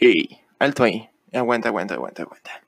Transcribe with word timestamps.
Hey, 0.00 0.38
alto 0.60 0.84
ahí. 0.84 1.10
Aguanta, 1.32 1.70
aguanta, 1.70 1.94
aguanta, 1.94 2.22
aguanta. 2.22 2.62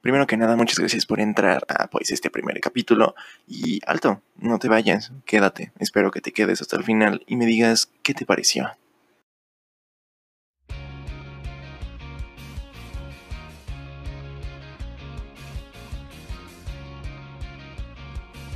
Primero 0.00 0.26
que 0.26 0.38
nada, 0.38 0.56
muchas 0.56 0.78
gracias 0.78 1.04
por 1.04 1.20
entrar 1.20 1.62
a 1.68 1.88
pues 1.88 2.10
este 2.10 2.30
primer 2.30 2.58
capítulo. 2.58 3.14
Y 3.46 3.80
alto, 3.86 4.22
no 4.36 4.58
te 4.58 4.70
vayas, 4.70 5.12
quédate. 5.26 5.72
Espero 5.78 6.10
que 6.10 6.22
te 6.22 6.32
quedes 6.32 6.62
hasta 6.62 6.78
el 6.78 6.84
final 6.84 7.22
y 7.26 7.36
me 7.36 7.44
digas 7.44 7.90
qué 8.02 8.14
te 8.14 8.24
pareció. 8.24 8.70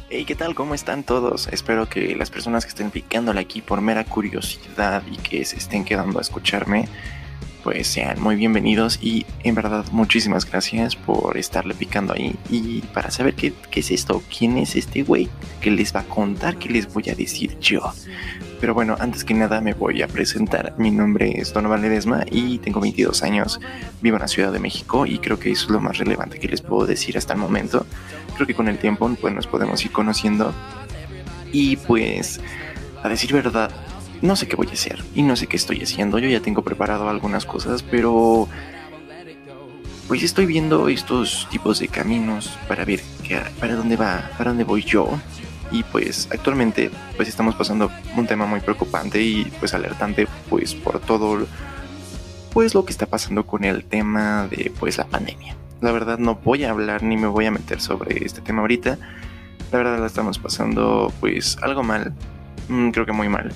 Hey, 0.09 0.25
¿qué 0.25 0.35
tal? 0.35 0.55
¿Cómo 0.55 0.75
están 0.75 1.05
todos? 1.05 1.49
Espero 1.49 1.91
que 1.91 2.17
las 2.17 2.31
personas 2.31 2.65
que 2.65 2.71
estén 2.71 2.91
picándole 2.91 3.41
aquí 3.41 3.61
por 3.61 3.83
mera 3.83 4.05
curiosidad 4.05 5.03
y 5.11 5.19
que 5.19 5.45
se 5.45 5.57
estén 5.57 5.85
quedando 5.85 6.19
a 6.19 6.23
escucharme 6.23 6.89
pues 7.65 7.87
sean 7.89 8.21
muy 8.21 8.37
bienvenidos 8.37 8.99
y 9.01 9.25
en 9.43 9.55
verdad 9.55 9.87
muchísimas 9.91 10.49
gracias 10.49 10.95
por 10.95 11.39
estarle 11.39 11.73
picando 11.75 12.13
ahí 12.13 12.37
y 12.51 12.83
para 12.93 13.11
saber 13.11 13.35
qué, 13.35 13.55
es 13.73 13.91
esto, 13.91 14.23
quién 14.37 14.59
es 14.59 14.77
este 14.77 15.03
güey, 15.03 15.31
qué 15.63 15.71
les 15.71 15.97
va 15.97 16.01
a 16.01 16.05
contar, 16.05 16.59
qué 16.59 16.69
les 16.69 16.93
voy 16.93 17.09
a 17.09 17.15
decir 17.15 17.59
yo. 17.61 17.81
Pero 18.61 18.75
bueno, 18.75 18.97
antes 19.01 19.25
que 19.25 19.33
nada 19.33 19.63
me 19.63 19.73
voy 19.73 20.03
a 20.03 20.09
presentar. 20.09 20.75
Mi 20.77 20.91
nombre 20.91 21.41
es 21.41 21.55
Donovan 21.55 21.81
Ledesma 21.81 22.25
y 22.31 22.59
tengo 22.59 22.81
22 22.81 23.23
años. 23.23 23.59
Vivo 24.03 24.17
en 24.17 24.23
la 24.23 24.29
Ciudad 24.29 24.53
de 24.53 24.59
México 24.59 25.07
y 25.07 25.19
creo 25.19 25.39
que 25.39 25.51
eso 25.51 25.65
es 25.65 25.71
lo 25.71 25.81
más 25.81 25.97
relevante 25.97 26.39
que 26.39 26.49
les 26.49 26.61
puedo 26.61 26.87
decir 26.87 27.17
hasta 27.17 27.33
el 27.33 27.39
momento. 27.39 27.87
Creo 28.35 28.47
que 28.47 28.55
con 28.55 28.69
el 28.69 28.79
tiempo 28.79 29.11
pues, 29.21 29.35
nos 29.35 29.47
podemos 29.47 29.83
ir 29.85 29.91
conociendo. 29.91 30.53
Y 31.51 31.77
pues, 31.77 32.41
a 33.03 33.09
decir 33.09 33.33
verdad, 33.33 33.71
no 34.25 34.37
sé 34.37 34.49
qué 34.49 34.57
voy 34.57 34.69
a 34.69 34.73
hacer 34.73 35.05
y 35.15 35.23
no 35.23 35.37
sé 35.37 35.47
qué 35.47 35.57
estoy 35.57 35.83
haciendo. 35.83 36.19
Yo 36.19 36.29
ya 36.31 36.41
tengo 36.41 36.63
preparado 36.63 37.09
algunas 37.11 37.45
cosas, 37.45 37.83
pero 37.83 38.49
pues 40.09 40.23
estoy 40.23 40.47
viendo 40.47 40.89
estos 40.89 41.47
tipos 41.51 41.79
de 41.79 41.89
caminos 41.89 42.59
para 42.67 42.87
ver 42.87 43.03
para 43.61 43.75
dónde 43.75 43.97
va, 43.97 44.31
para 44.39 44.51
dónde 44.51 44.65
voy 44.65 44.83
yo. 44.83 45.09
Y 45.71 45.83
pues 45.83 46.29
actualmente 46.33 46.91
pues 47.17 47.29
estamos 47.29 47.55
pasando 47.55 47.91
un 48.17 48.27
tema 48.27 48.47
muy 48.47 48.61
preocupante 48.61 49.21
y 49.21 49.45
pues 49.61 49.75
alertante 49.75 50.27
pues 50.49 50.75
por 50.75 51.01
todo 51.01 51.47
pues 52.53 52.75
lo 52.75 52.85
que 52.87 52.93
está 52.93 53.07
pasando 53.07 53.47
con 53.47 53.65
el 53.65 53.85
tema 53.85 54.49
de 54.49 54.73
pues 54.81 54.97
la 54.97 55.05
pandemia. 55.05 55.55
La 55.83 55.93
verdad 55.93 56.17
no 56.17 56.37
voy 56.37 56.65
a 56.65 56.71
hablar 56.71 57.03
ni 57.03 57.19
me 57.19 57.27
voy 57.27 57.45
a 57.45 57.51
meter 57.51 57.79
sobre 57.79 58.25
este 58.25 58.41
tema 58.41 58.63
ahorita. 58.63 58.97
La 59.71 59.79
verdad 59.79 59.99
la 59.99 60.07
estamos 60.07 60.39
pasando 60.39 61.13
pues 61.21 61.59
algo 61.61 61.83
mal, 61.83 62.15
mm, 62.69 62.91
creo 62.91 63.05
que 63.05 63.13
muy 63.13 63.29
mal. 63.29 63.53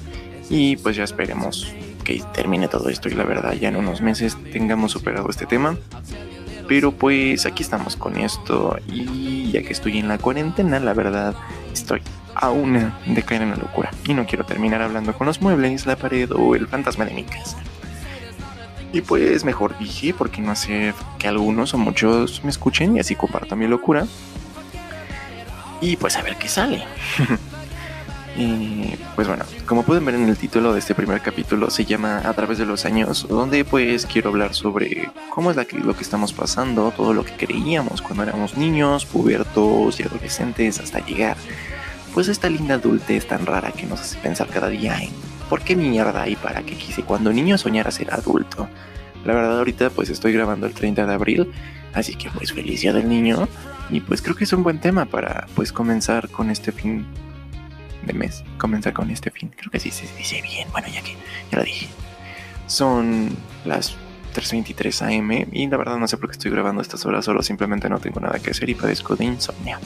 Y 0.51 0.77
pues 0.77 0.97
ya 0.97 1.05
esperemos 1.05 1.73
que 2.05 2.23
termine 2.33 2.69
todo 2.69 2.89
esto 2.89 3.09
y 3.09 3.13
la 3.13 3.25
verdad 3.25 3.53
ya 3.53 3.69
en 3.69 3.77
unos 3.77 4.01
meses 4.01 4.37
tengamos 4.53 4.93
superado 4.93 5.29
este 5.29 5.47
tema. 5.47 5.77
Pero 6.67 6.93
pues 6.93 7.47
aquí 7.47 7.63
estamos 7.63 7.97
con 7.97 8.19
esto 8.19 8.79
y 8.87 9.51
ya 9.51 9.63
que 9.63 9.73
estoy 9.73 9.99
en 9.99 10.09
la 10.09 10.19
cuarentena, 10.19 10.79
la 10.81 10.93
verdad 10.93 11.35
estoy 11.73 12.03
a 12.35 12.51
una 12.51 12.99
de 13.07 13.23
caer 13.23 13.43
en 13.43 13.51
la 13.51 13.57
locura. 13.57 13.91
Y 14.07 14.15
no 14.15 14.27
quiero 14.27 14.45
terminar 14.45 14.83
hablando 14.83 15.13
con 15.15 15.27
los 15.27 15.41
muebles, 15.41 15.87
la 15.87 15.97
pared 15.97 16.31
o 16.33 16.55
el 16.55 16.67
fantasma 16.67 17.05
de 17.05 17.15
mi 17.15 17.25
casa. 17.25 17.59
Y 18.93 19.03
pues 19.03 19.45
mejor 19.45 19.77
dije, 19.79 20.15
porque 20.15 20.41
no 20.41 20.53
hacer 20.53 20.95
que 21.19 21.29
algunos 21.29 21.75
o 21.75 21.79
muchos 21.79 22.43
me 22.45 22.51
escuchen 22.51 22.97
y 22.97 23.01
así 23.01 23.15
comparto 23.15 23.57
mi 23.57 23.67
locura. 23.67 24.07
Y 25.81 25.97
pues 25.97 26.17
a 26.17 26.23
ver 26.23 26.37
qué 26.37 26.49
sale. 26.49 26.85
Y 28.39 28.95
pues 29.17 29.27
bueno, 29.27 29.45
como 29.67 29.83
pueden 29.83 30.05
ver 30.05 30.15
en 30.15 30.29
el 30.29 30.37
título 30.37 30.73
de 30.73 30.79
este 30.79 30.95
primer 30.95 31.21
capítulo, 31.21 31.71
se 31.71 31.85
llama 31.85 32.23
A 32.25 32.33
través 32.35 32.59
de 32.59 32.67
los 32.67 32.85
años, 32.85 33.27
donde 33.29 33.65
pues 33.65 34.07
quiero 34.07 34.31
hablar 34.31 34.55
sobre 34.55 35.11
cómo 35.31 35.51
es 35.51 35.57
lo 35.57 35.97
que 35.97 36.03
estamos 36.03 36.33
pasando, 36.33 36.93
todo 36.97 37.13
lo 37.15 37.25
que 37.25 37.33
creíamos 37.33 38.01
cuando 38.01 38.23
éramos 38.23 38.57
niños, 38.57 39.07
pubertos 39.07 39.99
y 39.99 40.05
adolescentes, 40.05 40.79
hasta 40.79 41.05
llegar 41.05 41.37
pues 42.15 42.29
esta 42.29 42.49
linda 42.49 42.77
adultez 42.77 43.27
tan 43.27 43.45
rara 43.45 43.73
que 43.73 43.87
nos 43.87 44.01
hace 44.01 44.19
pensar 44.19 44.47
cada 44.47 44.69
día 44.69 45.03
en 45.03 45.11
por 45.51 45.63
qué 45.63 45.75
mierda 45.75 46.29
y 46.29 46.37
para 46.37 46.63
qué 46.63 46.77
quise 46.77 47.03
cuando 47.03 47.33
niño 47.33 47.59
soñara 47.59 47.91
ser 47.91 48.15
adulto. 48.15 48.69
La 49.25 49.35
verdad 49.35 49.59
ahorita 49.59 49.91
pues 49.91 50.11
estoy 50.11 50.33
grabando 50.33 50.67
el 50.67 50.75
30 50.75 51.07
de 51.07 51.13
abril, 51.13 51.53
así 51.93 52.15
que 52.15 52.31
pues 52.31 52.53
feliz 52.53 52.83
día 52.83 52.93
del 52.93 53.09
niño 53.09 53.49
y 53.91 53.99
pues 53.99 54.23
creo 54.23 54.37
que 54.37 54.45
es 54.45 54.53
un 54.53 54.63
buen 54.63 54.81
tema 54.81 55.07
para 55.07 55.49
pues 55.57 55.73
comenzar 55.73 56.29
con 56.29 56.51
este 56.51 56.71
fin 56.71 57.05
de 58.03 58.13
mes 58.13 58.45
comenzar 58.59 58.93
con 58.93 59.11
este 59.11 59.31
fin. 59.31 59.51
Creo 59.57 59.71
que 59.71 59.81
sí 59.81 59.91
se 59.91 60.07
dice 60.17 60.43
bien. 60.43 60.69
Bueno, 60.73 60.89
ya 60.89 61.03
que 61.03 61.17
ya 61.51 61.59
lo 61.59 61.65
dije. 61.65 61.89
Son 62.67 63.31
las 63.65 63.97
3.23 64.35 65.19
am 65.19 65.49
y 65.53 65.67
la 65.69 65.77
verdad 65.77 65.97
no 65.97 66.07
sé 66.07 66.17
por 66.17 66.29
qué 66.29 66.33
estoy 66.33 66.51
grabando 66.51 66.83
estas 66.83 67.05
horas, 67.07 67.25
solo 67.25 67.43
simplemente 67.43 67.89
no 67.89 67.99
tengo 67.99 68.21
nada 68.21 68.39
que 68.39 68.51
hacer 68.51 68.69
y 68.69 68.75
padezco 68.75 69.17
de 69.17 69.25
insomnio. 69.25 69.79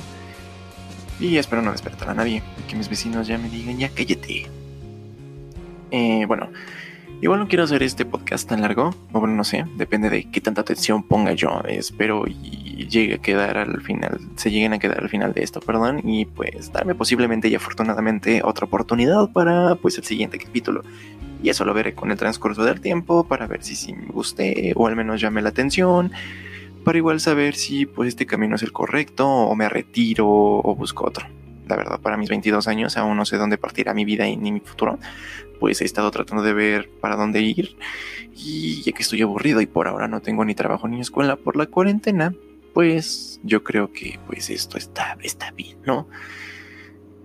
Y 1.20 1.36
espero 1.36 1.62
no 1.62 1.72
despertar 1.72 2.10
a 2.10 2.14
nadie 2.14 2.42
que 2.68 2.76
mis 2.76 2.88
vecinos 2.88 3.26
ya 3.26 3.38
me 3.38 3.48
digan 3.48 3.78
ya 3.78 3.88
cállate. 3.88 4.48
Eh, 5.90 6.24
bueno, 6.26 6.50
igual 7.22 7.38
no 7.38 7.48
quiero 7.48 7.64
hacer 7.64 7.82
este 7.84 8.04
podcast 8.04 8.48
tan 8.48 8.60
largo, 8.60 8.94
o 9.12 9.20
bueno, 9.20 9.34
no 9.34 9.44
sé, 9.44 9.64
depende 9.76 10.10
de 10.10 10.28
qué 10.30 10.40
tanta 10.40 10.60
atención 10.60 11.04
ponga 11.04 11.32
yo. 11.32 11.62
Espero 11.68 12.24
y 12.26 12.86
llegue 12.88 13.14
a 13.14 13.18
quedar 13.18 13.56
al 13.56 13.80
final, 13.80 14.20
se 14.34 14.50
lleguen 14.50 14.72
a 14.72 14.80
quedar 14.80 15.00
al 15.00 15.08
final 15.08 15.32
de 15.32 15.44
esto, 15.44 15.60
perdón, 15.60 16.00
y 16.02 16.24
pues 16.26 16.72
darme 16.72 16.96
posiblemente 16.96 17.48
y 17.48 17.54
afortunadamente 17.54 18.42
otra 18.44 18.66
oportunidad 18.66 19.30
para 19.30 19.76
pues 19.76 19.96
el 19.98 20.04
siguiente 20.04 20.38
capítulo. 20.38 20.82
Y 21.42 21.48
eso 21.48 21.64
lo 21.64 21.74
veré 21.74 21.94
con 21.94 22.10
el 22.10 22.18
transcurso 22.18 22.64
del 22.64 22.80
tiempo 22.80 23.24
para 23.24 23.46
ver 23.46 23.62
si, 23.62 23.76
si 23.76 23.92
me 23.92 24.06
guste 24.06 24.72
o 24.74 24.88
al 24.88 24.96
menos 24.96 25.20
llame 25.20 25.42
la 25.42 25.50
atención, 25.50 26.10
para 26.84 26.98
igual 26.98 27.20
saber 27.20 27.54
si 27.54 27.86
pues 27.86 28.08
este 28.08 28.26
camino 28.26 28.56
es 28.56 28.62
el 28.62 28.72
correcto 28.72 29.28
o 29.28 29.54
me 29.54 29.68
retiro 29.68 30.26
o 30.28 30.74
busco 30.74 31.06
otro. 31.06 31.26
La 31.72 31.76
verdad, 31.78 32.00
para 32.02 32.18
mis 32.18 32.28
22 32.28 32.68
años 32.68 32.98
aún 32.98 33.16
no 33.16 33.24
sé 33.24 33.38
dónde 33.38 33.56
partirá 33.56 33.94
mi 33.94 34.04
vida 34.04 34.26
ni 34.26 34.52
mi 34.52 34.60
futuro, 34.60 34.98
pues 35.58 35.80
he 35.80 35.86
estado 35.86 36.10
tratando 36.10 36.42
de 36.42 36.52
ver 36.52 36.90
para 37.00 37.16
dónde 37.16 37.40
ir 37.40 37.78
y 38.36 38.82
ya 38.82 38.92
que 38.92 39.02
estoy 39.02 39.22
aburrido 39.22 39.62
y 39.62 39.66
por 39.66 39.88
ahora 39.88 40.06
no 40.06 40.20
tengo 40.20 40.44
ni 40.44 40.54
trabajo 40.54 40.86
ni 40.86 41.00
escuela 41.00 41.36
por 41.36 41.56
la 41.56 41.64
cuarentena, 41.64 42.34
pues 42.74 43.40
yo 43.42 43.64
creo 43.64 43.90
que 43.90 44.20
pues 44.26 44.50
esto 44.50 44.76
está, 44.76 45.16
está 45.22 45.50
bien, 45.52 45.78
¿no? 45.86 46.08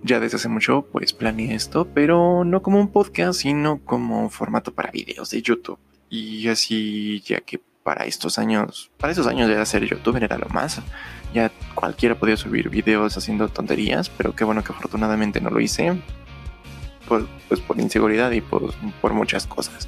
Ya 0.01 0.21
desde 0.21 0.37
hace 0.37 0.47
mucho 0.47 0.87
pues 0.93 1.11
planeé 1.11 1.53
esto, 1.53 1.85
pero 1.93 2.45
no 2.45 2.61
como 2.61 2.79
un 2.79 2.87
podcast, 2.87 3.41
sino 3.41 3.83
como 3.83 4.21
un 4.21 4.31
formato 4.31 4.73
para 4.73 4.91
videos 4.91 5.29
de 5.31 5.41
YouTube. 5.41 5.79
Y 6.09 6.47
así 6.47 7.19
ya 7.19 7.41
que 7.41 7.59
para 7.87 8.03
estos 8.03 8.37
años, 8.37 8.91
para 8.97 9.11
estos 9.11 9.27
años 9.27 9.47
de 9.47 9.55
hacer 9.55 9.85
youtuber 9.85 10.21
era 10.21 10.37
lo 10.37 10.49
más. 10.49 10.81
Ya 11.33 11.49
cualquiera 11.73 12.15
podía 12.15 12.35
subir 12.35 12.67
videos 12.67 13.15
haciendo 13.15 13.47
tonterías, 13.47 14.09
pero 14.09 14.35
qué 14.35 14.43
bueno 14.43 14.61
que 14.61 14.73
afortunadamente 14.73 15.39
no 15.39 15.49
lo 15.49 15.61
hice. 15.61 15.97
Pues, 17.07 17.23
pues 17.47 17.61
por 17.61 17.79
inseguridad 17.79 18.31
y 18.31 18.41
por, 18.41 18.73
por 18.99 19.13
muchas 19.13 19.47
cosas 19.47 19.87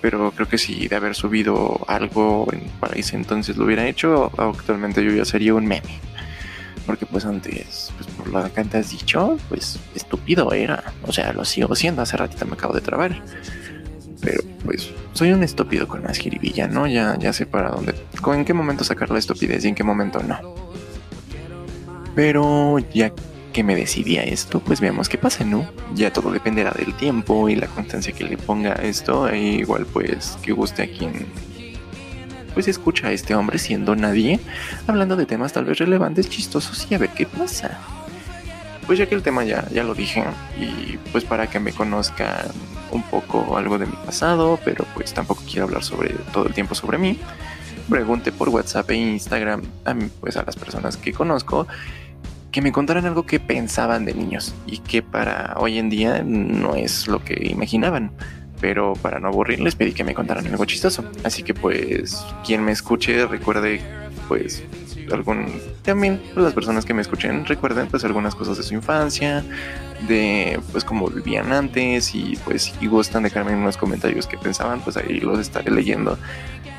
pero 0.00 0.32
creo 0.32 0.48
que 0.48 0.58
si 0.58 0.88
de 0.88 0.96
haber 0.96 1.14
subido 1.14 1.80
algo 1.88 2.48
en, 2.52 2.68
para 2.80 2.94
ese 2.94 3.16
entonces 3.16 3.56
lo 3.56 3.64
hubiera 3.66 3.86
hecho, 3.86 4.32
actualmente 4.36 5.04
yo 5.04 5.12
ya 5.12 5.24
sería 5.24 5.54
un 5.54 5.66
meme. 5.66 6.00
Porque 6.86 7.04
pues 7.04 7.24
antes, 7.24 7.92
pues 7.96 8.08
por 8.16 8.28
lo 8.28 8.52
que 8.52 8.60
antes 8.60 8.86
has 8.86 8.90
dicho, 8.92 9.38
pues 9.48 9.78
estúpido 9.94 10.52
era. 10.52 10.92
O 11.02 11.12
sea, 11.12 11.32
lo 11.32 11.44
sigo 11.44 11.74
siendo, 11.74 12.02
hace 12.02 12.16
ratito 12.16 12.46
me 12.46 12.54
acabo 12.54 12.74
de 12.74 12.80
trabar. 12.80 13.22
Pero 14.20 14.42
pues 14.64 14.90
soy 15.12 15.32
un 15.32 15.42
estúpido 15.42 15.86
con 15.86 16.02
más 16.02 16.18
jiribilla, 16.18 16.66
¿no? 16.68 16.86
Ya, 16.86 17.16
ya 17.18 17.32
sé 17.32 17.46
para 17.46 17.70
dónde, 17.70 17.94
en 18.34 18.44
qué 18.44 18.54
momento 18.54 18.84
sacar 18.84 19.10
la 19.10 19.18
estupidez 19.18 19.64
y 19.64 19.68
en 19.68 19.74
qué 19.74 19.84
momento 19.84 20.20
no. 20.22 20.38
Pero 22.14 22.78
ya 22.92 23.12
que 23.52 23.62
me 23.62 23.74
decidí 23.74 24.18
a 24.18 24.24
esto, 24.24 24.60
pues 24.60 24.80
veamos 24.80 25.08
qué 25.08 25.18
pasa, 25.18 25.44
¿no? 25.44 25.68
Ya 25.94 26.12
todo 26.12 26.30
dependerá 26.30 26.72
del 26.72 26.94
tiempo 26.94 27.48
y 27.48 27.56
la 27.56 27.66
constancia 27.66 28.12
que 28.12 28.24
le 28.24 28.36
ponga 28.36 28.72
esto, 28.74 29.28
e 29.28 29.38
igual 29.38 29.86
pues 29.86 30.36
que 30.42 30.52
guste 30.52 30.82
a 30.82 30.90
quien 30.90 31.26
pues 32.54 32.66
escucha 32.66 33.08
a 33.08 33.12
este 33.12 33.36
hombre 33.36 33.58
siendo 33.58 33.94
nadie, 33.94 34.40
hablando 34.86 35.14
de 35.14 35.26
temas 35.26 35.52
tal 35.52 35.64
vez 35.64 35.78
relevantes, 35.78 36.28
chistosos 36.28 36.88
y 36.90 36.94
a 36.94 36.98
ver 36.98 37.10
qué 37.10 37.24
pasa. 37.24 37.78
Pues 38.88 38.98
ya 38.98 39.06
que 39.06 39.14
el 39.14 39.22
tema 39.22 39.44
ya, 39.44 39.68
ya 39.70 39.84
lo 39.84 39.94
dije, 39.94 40.24
y 40.58 40.96
pues 41.12 41.22
para 41.22 41.46
que 41.46 41.60
me 41.60 41.72
conozcan 41.72 42.46
un 42.90 43.02
poco 43.02 43.58
algo 43.58 43.78
de 43.78 43.84
mi 43.84 43.92
pasado, 43.92 44.58
pero 44.64 44.86
pues 44.94 45.12
tampoco 45.12 45.42
quiero 45.46 45.64
hablar 45.64 45.84
sobre 45.84 46.14
todo 46.32 46.46
el 46.46 46.54
tiempo 46.54 46.74
sobre 46.74 46.96
mí, 46.96 47.18
pregunte 47.90 48.32
por 48.32 48.48
WhatsApp 48.48 48.90
e 48.90 48.94
Instagram 48.94 49.62
a, 49.84 49.94
pues 50.20 50.38
a 50.38 50.42
las 50.42 50.56
personas 50.56 50.96
que 50.96 51.12
conozco 51.12 51.66
que 52.50 52.62
me 52.62 52.72
contaran 52.72 53.04
algo 53.04 53.26
que 53.26 53.40
pensaban 53.40 54.06
de 54.06 54.14
niños 54.14 54.54
y 54.66 54.78
que 54.78 55.02
para 55.02 55.54
hoy 55.58 55.78
en 55.78 55.90
día 55.90 56.22
no 56.24 56.74
es 56.74 57.08
lo 57.08 57.22
que 57.22 57.46
imaginaban. 57.46 58.10
Pero 58.60 58.94
para 58.94 59.20
no 59.20 59.28
aburrirles 59.28 59.76
pedí 59.76 59.92
que 59.92 60.02
me 60.02 60.14
contaran 60.14 60.46
algo 60.46 60.64
chistoso. 60.64 61.04
Así 61.22 61.42
que 61.42 61.54
pues 61.54 62.24
quien 62.44 62.64
me 62.64 62.72
escuche 62.72 63.26
recuerde 63.26 63.82
pues 64.28 64.62
algún 65.10 65.46
también 65.82 66.20
las 66.36 66.52
personas 66.52 66.84
que 66.84 66.92
me 66.92 67.00
escuchen 67.00 67.46
recuerden 67.46 67.88
pues 67.88 68.04
algunas 68.04 68.34
cosas 68.34 68.58
de 68.58 68.62
su 68.62 68.74
infancia, 68.74 69.42
de 70.06 70.60
pues 70.70 70.84
cómo 70.84 71.08
vivían 71.08 71.50
antes 71.52 72.14
y 72.14 72.38
pues 72.44 72.74
si 72.78 72.86
gustan 72.86 73.22
dejarme 73.22 73.52
en 73.52 73.58
unos 73.58 73.76
comentarios 73.76 74.26
que 74.26 74.36
pensaban, 74.36 74.80
pues 74.80 74.96
ahí 74.98 75.20
los 75.20 75.38
estaré 75.38 75.70
leyendo 75.70 76.18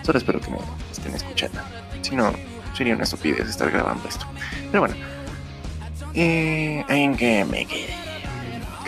computadora, 0.10 0.18
espero 0.18 0.40
que 0.42 0.51
me 0.51 0.57
estén 0.92 1.16
escuchando. 1.16 1.60
Si 2.01 2.16
no, 2.16 2.34
sería 2.75 2.96
una 2.96 3.04
estupidez 3.04 3.48
estar 3.48 3.69
grabando 3.72 4.07
esto. 4.07 4.25
Pero 4.72 4.81
bueno, 4.81 4.95
eh, 6.13 6.84
¿en 6.88 7.16
qué 7.16 7.45
me 7.45 7.66
quedé? 7.66 8.09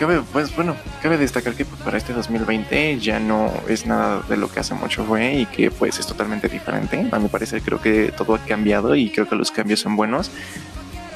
Cabe, 0.02 0.20
pues 0.32 0.52
bueno, 0.56 0.74
cabe 1.00 1.16
destacar 1.16 1.54
que 1.54 1.64
para 1.64 1.96
este 1.96 2.12
2020 2.12 2.98
ya 2.98 3.20
no 3.20 3.52
es 3.68 3.86
nada 3.86 4.20
de 4.28 4.36
lo 4.36 4.50
que 4.50 4.58
hace 4.58 4.74
mucho 4.74 5.04
fue 5.04 5.34
y 5.34 5.46
que 5.46 5.70
pues 5.70 6.00
es 6.00 6.08
totalmente 6.08 6.48
diferente. 6.48 7.06
A 7.12 7.20
mi 7.20 7.28
parecer 7.28 7.62
creo 7.62 7.80
que 7.80 8.10
todo 8.10 8.34
ha 8.34 8.40
cambiado 8.40 8.96
y 8.96 9.10
creo 9.10 9.28
que 9.28 9.36
los 9.36 9.52
cambios 9.52 9.78
son 9.78 9.94
buenos. 9.94 10.32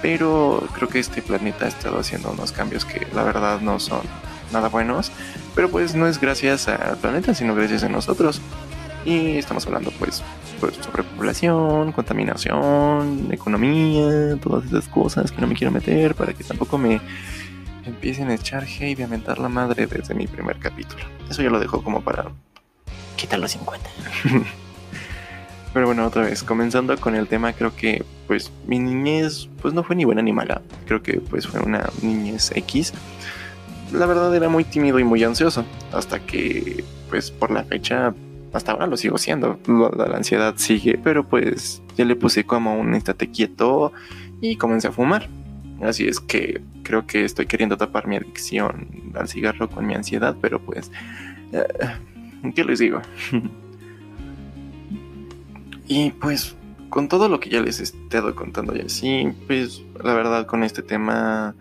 Pero 0.03 0.65
creo 0.73 0.88
que 0.88 1.00
este 1.00 1.21
planeta 1.21 1.65
ha 1.65 1.69
estado 1.69 1.99
haciendo 1.99 2.31
unos 2.31 2.53
cambios 2.53 2.85
que 2.85 3.09
la 3.12 3.25
verdad 3.25 3.61
no 3.61 3.81
son 3.81 4.03
nada 4.53 4.69
buenos. 4.69 5.11
Pero 5.56 5.69
pues 5.69 5.97
no 5.97 6.06
es 6.06 6.21
gracias 6.21 6.69
al 6.69 6.97
planeta, 6.97 7.35
sino 7.35 7.56
gracias 7.56 7.83
a 7.83 7.88
nosotros. 7.88 8.41
Y 9.05 9.37
estamos 9.37 9.67
hablando 9.67 9.91
pues, 9.99 10.23
pues 10.61 10.77
sobre 10.77 11.03
población, 11.03 11.91
contaminación, 11.91 13.31
economía, 13.33 14.37
todas 14.41 14.65
esas 14.67 14.87
cosas 14.87 15.33
que 15.33 15.41
no 15.41 15.49
me 15.49 15.56
quiero 15.56 15.73
meter 15.73 16.15
para 16.15 16.33
que 16.35 16.44
tampoco 16.44 16.79
me 16.79 17.00
empiecen 17.87 18.29
a 18.29 18.35
echar 18.35 18.65
hate 18.65 18.99
y 18.99 19.03
a 19.03 19.09
mentar 19.09 19.38
la 19.38 19.49
madre 19.49 19.87
desde 19.87 20.15
mi 20.15 20.27
primer 20.27 20.59
capítulo. 20.59 21.05
Eso 21.31 21.43
ya 21.43 21.50
lo 21.50 21.61
dejo 21.61 21.83
como 21.83 22.03
para 22.03 22.27
quitar 23.17 23.38
los 23.38 23.53
50. 23.53 23.88
Pero 25.73 25.87
bueno, 25.87 26.06
otra 26.06 26.23
vez, 26.23 26.43
comenzando 26.43 26.97
con 26.97 27.15
el 27.15 27.29
tema, 27.29 27.53
creo 27.53 27.77
que 27.77 28.03
pues 28.27 28.50
mi 28.67 28.79
niñez 28.79 29.49
pues 29.61 29.75
no 29.75 29.83
fue 29.83 29.94
ni 29.94 30.05
buena 30.06 30.23
ni 30.23 30.33
mala. 30.33 30.62
Creo 30.87 31.03
que 31.03 31.21
pues 31.21 31.47
fue 31.47 31.61
una 31.61 31.91
niñez 32.00 32.50
X. 32.55 32.94
La 33.93 34.06
verdad 34.06 34.35
era 34.35 34.49
muy 34.49 34.65
tímido 34.65 34.99
y 34.99 35.05
muy 35.05 35.23
ansioso. 35.23 35.67
Hasta 35.93 36.21
que 36.21 36.83
pues 37.11 37.31
por 37.31 37.50
la 37.50 37.62
fecha, 37.65 38.15
hasta 38.55 38.73
ahora 38.73 38.87
lo 38.87 38.97
sigo 38.97 39.19
siendo. 39.19 39.59
La, 39.67 40.06
la 40.06 40.17
ansiedad 40.17 40.55
sigue, 40.56 40.99
pero 41.03 41.29
pues 41.29 41.83
ya 41.97 42.06
le 42.06 42.17
puse 42.17 42.44
como 42.44 42.79
un 42.79 42.94
estate 42.94 43.31
quieto 43.31 43.93
y 44.41 44.56
comencé 44.56 44.88
a 44.88 44.93
fumar. 44.93 45.29
Así 45.82 46.08
es 46.08 46.20
que 46.20 46.62
creo 46.82 47.06
que 47.06 47.25
estoy 47.25 47.46
queriendo 47.46 47.76
tapar 47.76 48.06
mi 48.06 48.17
adicción 48.17 49.12
al 49.14 49.28
cigarro 49.28 49.69
con 49.69 49.87
mi 49.87 49.94
ansiedad, 49.94 50.37
pero 50.40 50.61
pues... 50.61 50.90
Eh, 51.52 51.64
¿Qué 52.55 52.64
les 52.64 52.78
digo? 52.78 53.00
y 55.88 56.11
pues 56.12 56.56
con 56.88 57.08
todo 57.08 57.28
lo 57.28 57.40
que 57.40 57.50
ya 57.50 57.61
les 57.61 57.81
he 57.81 57.82
estado 57.82 58.34
contando 58.34 58.76
y 58.76 58.81
así, 58.81 59.28
pues 59.46 59.82
la 60.02 60.14
verdad 60.14 60.46
con 60.46 60.62
este 60.62 60.82
tema... 60.82 61.55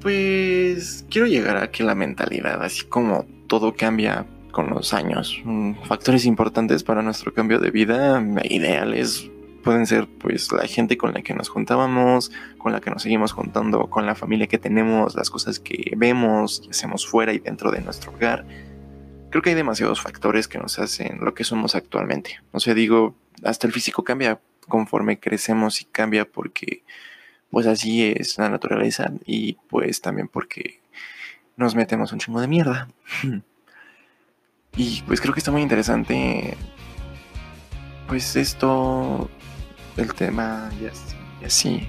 Pues 0.00 1.06
quiero 1.08 1.26
llegar 1.26 1.56
a 1.56 1.70
que 1.70 1.82
la 1.82 1.94
mentalidad, 1.94 2.62
así 2.62 2.84
como 2.84 3.24
todo 3.46 3.74
cambia 3.74 4.26
con 4.50 4.68
los 4.68 4.92
años, 4.92 5.40
mm, 5.44 5.72
factores 5.84 6.26
importantes 6.26 6.84
para 6.84 7.00
nuestro 7.00 7.32
cambio 7.32 7.58
de 7.58 7.70
vida, 7.70 8.22
ideales, 8.44 9.30
pueden 9.64 9.86
ser 9.86 10.06
pues 10.06 10.52
la 10.52 10.66
gente 10.66 10.96
con 10.96 11.14
la 11.14 11.22
que 11.22 11.34
nos 11.34 11.48
juntábamos, 11.48 12.30
con 12.58 12.72
la 12.72 12.80
que 12.80 12.90
nos 12.90 13.02
seguimos 13.02 13.32
juntando, 13.32 13.88
con 13.88 14.06
la 14.06 14.14
familia 14.14 14.46
que 14.46 14.58
tenemos, 14.58 15.16
las 15.16 15.30
cosas 15.30 15.58
que 15.58 15.92
vemos 15.96 16.62
y 16.64 16.70
hacemos 16.70 17.06
fuera 17.06 17.32
y 17.32 17.38
dentro 17.38 17.72
de 17.72 17.80
nuestro 17.80 18.12
hogar. 18.12 18.44
Creo 19.30 19.42
que 19.42 19.50
hay 19.50 19.56
demasiados 19.56 20.00
factores 20.00 20.46
que 20.46 20.58
nos 20.58 20.78
hacen 20.78 21.18
lo 21.20 21.34
que 21.34 21.42
somos 21.42 21.74
actualmente. 21.74 22.38
O 22.52 22.60
sea, 22.60 22.74
digo, 22.74 23.16
hasta 23.42 23.66
el 23.66 23.72
físico 23.72 24.04
cambia 24.04 24.38
conforme 24.68 25.18
crecemos 25.18 25.80
y 25.80 25.86
cambia 25.86 26.24
porque 26.24 26.84
pues 27.50 27.66
así 27.66 28.04
es 28.04 28.38
la 28.38 28.48
naturaleza 28.48 29.12
y 29.24 29.54
pues 29.68 30.00
también 30.00 30.28
porque 30.28 30.80
nos 31.56 31.74
metemos 31.74 32.12
un 32.12 32.18
chingo 32.18 32.40
de 32.40 32.48
mierda. 32.48 32.88
y 34.76 35.02
pues 35.06 35.20
creo 35.20 35.32
que 35.32 35.40
está 35.40 35.50
muy 35.50 35.62
interesante 35.62 36.56
pues 38.06 38.36
esto 38.36 39.30
el 39.96 40.14
tema 40.14 40.70
y 40.80 40.86
así, 40.86 41.16
y 41.40 41.44
así. 41.44 41.88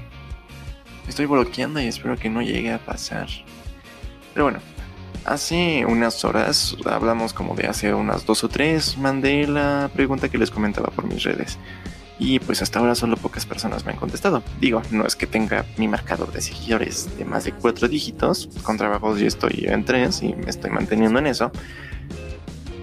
Estoy 1.08 1.26
bloqueando 1.28 1.80
y 1.80 1.86
espero 1.86 2.18
que 2.18 2.30
no 2.30 2.42
llegue 2.42 2.74
a 2.74 2.80
pasar. 2.80 3.28
Pero 4.34 4.46
bueno, 4.46 4.60
hace 5.24 5.86
unas 5.86 6.24
horas, 6.26 6.76
hablamos 6.86 7.34
como 7.34 7.56
de 7.56 7.68
hace 7.68 7.94
unas 7.94 8.26
dos 8.26 8.44
o 8.44 8.50
tres, 8.50 8.98
mandé 8.98 9.48
la 9.48 9.90
pregunta 9.94 10.30
que 10.30 10.38
les 10.38 10.52
comentaba 10.52 10.88
por 10.88 11.06
mis 11.06 11.24
redes. 11.24 11.58
Y 12.18 12.40
pues 12.40 12.62
hasta 12.62 12.80
ahora 12.80 12.96
solo 12.96 13.18
pocas 13.18 13.46
personas 13.46 13.86
me 13.86 13.92
han 13.92 13.98
contestado. 13.98 14.42
Digo, 14.62 14.82
no 14.90 15.06
es 15.06 15.16
que 15.16 15.28
tenga 15.28 15.66
mi 15.78 15.88
marcador 15.88 16.32
de 16.32 16.42
seguidores 16.42 17.18
de 17.18 17.26
más 17.26 17.44
de 17.44 17.52
cuatro 17.52 17.90
dígitos. 17.90 18.50
Con 18.64 18.78
trabajos 18.78 19.20
yo 19.20 19.28
estoy 19.28 19.66
en 19.68 19.84
tres 19.84 20.24
y 20.24 20.34
me 20.34 20.50
estoy 20.50 20.72
manteniendo 20.72 21.20
en 21.20 21.28
eso. 21.28 21.52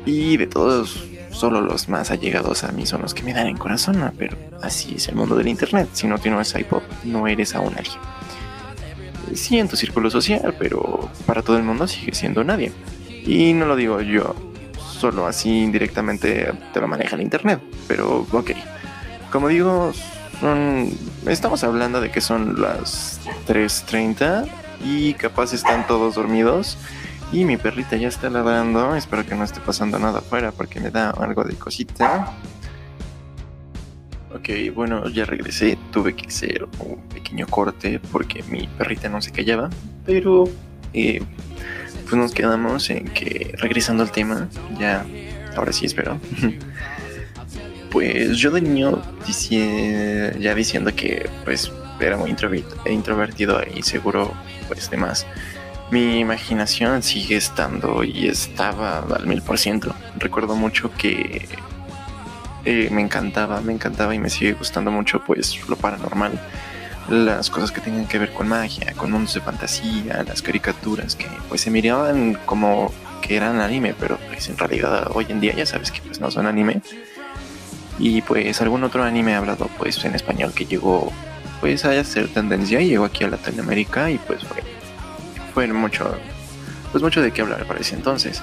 Y 0.04 0.36
de 0.36 0.46
todos 0.46 1.08
solo 1.42 1.60
los 1.60 1.88
más 1.88 2.12
allegados 2.12 2.62
a 2.62 2.70
mí 2.70 2.86
son 2.86 3.02
los 3.02 3.14
que 3.14 3.24
me 3.24 3.34
dan 3.34 3.48
en 3.48 3.56
corazón, 3.56 4.12
pero 4.16 4.36
así 4.62 4.94
es 4.94 5.08
el 5.08 5.16
mundo 5.16 5.34
del 5.34 5.48
internet. 5.48 5.88
Si 5.92 6.06
no 6.06 6.16
tienes 6.18 6.54
iPod, 6.54 6.82
no 7.02 7.26
eres 7.26 7.56
aún 7.56 7.74
alguien. 7.76 7.98
Sí, 9.34 9.58
en 9.58 9.66
tu 9.66 9.74
círculo 9.74 10.08
social, 10.08 10.54
pero 10.56 11.10
para 11.26 11.42
todo 11.42 11.56
el 11.56 11.64
mundo 11.64 11.88
sigue 11.88 12.14
siendo 12.14 12.44
nadie. 12.44 12.70
Y 13.26 13.54
no 13.54 13.66
lo 13.66 13.74
digo 13.74 14.00
yo, 14.02 14.36
solo 14.78 15.26
así 15.26 15.64
indirectamente 15.64 16.52
te 16.72 16.80
lo 16.80 16.86
maneja 16.86 17.16
el 17.16 17.22
internet. 17.22 17.60
Pero 17.88 18.24
ok, 18.30 18.52
como 19.32 19.48
digo, 19.48 19.92
son, 20.38 20.96
estamos 21.26 21.64
hablando 21.64 22.00
de 22.00 22.12
que 22.12 22.20
son 22.20 22.62
las 22.62 23.18
3.30 23.48 24.46
y 24.84 25.14
capaz 25.14 25.52
están 25.54 25.88
todos 25.88 26.14
dormidos 26.14 26.78
y 27.32 27.44
mi 27.46 27.56
perrita 27.56 27.96
ya 27.96 28.08
está 28.08 28.28
ladrando. 28.28 28.94
Espero 28.94 29.24
que 29.24 29.34
no 29.34 29.44
esté 29.44 29.60
pasando 29.60 29.98
nada 29.98 30.18
afuera 30.18 30.52
porque 30.52 30.78
me 30.80 30.90
da 30.90 31.10
algo 31.10 31.42
de 31.44 31.54
cosita. 31.54 32.32
Ok, 34.34 34.74
bueno, 34.74 35.08
ya 35.08 35.24
regresé. 35.24 35.78
Tuve 35.90 36.14
que 36.14 36.26
hacer 36.26 36.68
un 36.78 37.00
pequeño 37.08 37.46
corte 37.46 38.00
porque 38.12 38.42
mi 38.44 38.66
perrita 38.66 39.08
no 39.08 39.22
se 39.22 39.32
callaba. 39.32 39.70
Pero, 40.04 40.44
eh, 40.92 41.22
pues 42.04 42.14
nos 42.14 42.32
quedamos 42.32 42.90
en 42.90 43.08
que, 43.08 43.54
regresando 43.58 44.02
al 44.02 44.12
tema, 44.12 44.48
ya, 44.78 45.06
ahora 45.56 45.72
sí 45.72 45.86
espero. 45.86 46.20
pues 47.90 48.36
yo 48.36 48.50
de 48.50 48.60
niño 48.60 49.02
ya 50.38 50.54
diciendo 50.54 50.94
que, 50.94 51.30
pues, 51.44 51.72
era 51.98 52.16
muy 52.16 52.34
introvertido 52.86 53.60
y 53.74 53.82
seguro, 53.82 54.34
pues, 54.68 54.90
demás 54.90 55.26
mi 55.92 56.20
imaginación 56.20 57.02
sigue 57.02 57.36
estando 57.36 58.02
y 58.02 58.26
estaba 58.26 59.00
al 59.00 59.26
mil 59.26 59.42
por 59.42 59.58
ciento. 59.58 59.94
Recuerdo 60.16 60.56
mucho 60.56 60.90
que 60.90 61.46
eh, 62.64 62.88
me 62.90 63.02
encantaba, 63.02 63.60
me 63.60 63.74
encantaba 63.74 64.14
y 64.14 64.18
me 64.18 64.30
sigue 64.30 64.54
gustando 64.54 64.90
mucho 64.90 65.22
pues 65.22 65.68
lo 65.68 65.76
paranormal. 65.76 66.40
Las 67.10 67.50
cosas 67.50 67.72
que 67.72 67.82
tengan 67.82 68.06
que 68.06 68.18
ver 68.18 68.32
con 68.32 68.48
magia, 68.48 68.94
con 68.94 69.10
mundos 69.10 69.34
de 69.34 69.42
fantasía, 69.42 70.24
las 70.26 70.40
caricaturas 70.40 71.14
que 71.14 71.26
pues 71.50 71.60
se 71.60 71.70
miraban 71.70 72.38
como 72.46 72.90
que 73.20 73.36
eran 73.36 73.60
anime, 73.60 73.94
pero 74.00 74.16
pues 74.28 74.48
en 74.48 74.56
realidad 74.56 75.10
hoy 75.12 75.26
en 75.28 75.40
día 75.42 75.54
ya 75.54 75.66
sabes 75.66 75.90
que 75.90 76.00
pues 76.00 76.20
no 76.20 76.30
son 76.30 76.46
anime. 76.46 76.80
Y 77.98 78.22
pues 78.22 78.62
algún 78.62 78.82
otro 78.82 79.04
anime 79.04 79.34
hablado 79.34 79.68
pues 79.76 80.02
en 80.06 80.14
español 80.14 80.54
que 80.54 80.64
llegó 80.64 81.12
pues 81.60 81.84
a 81.84 82.02
ser 82.02 82.28
tendencia 82.28 82.80
y 82.80 82.88
llegó 82.88 83.04
aquí 83.04 83.24
a 83.24 83.28
Latinoamérica 83.28 84.10
y 84.10 84.16
pues 84.16 84.42
fue 84.42 84.71
fue 85.52 85.66
mucho, 85.68 86.16
pues 86.90 87.02
mucho 87.02 87.20
de 87.20 87.32
qué 87.32 87.42
hablar 87.42 87.66
para 87.66 87.80
ese 87.80 87.94
entonces. 87.94 88.42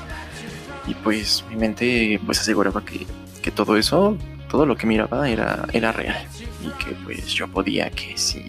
Y 0.87 0.93
pues 0.95 1.43
mi 1.49 1.55
mente 1.55 2.19
pues 2.25 2.39
aseguraba 2.39 2.83
que, 2.83 3.05
que 3.41 3.51
todo 3.51 3.77
eso, 3.77 4.17
todo 4.49 4.65
lo 4.65 4.75
que 4.75 4.87
miraba 4.87 5.29
era, 5.29 5.65
era 5.73 5.91
real. 5.91 6.27
Y 6.61 6.69
que 6.83 6.95
pues 7.03 7.27
yo 7.27 7.47
podía 7.47 7.89
que 7.89 8.17
si, 8.17 8.43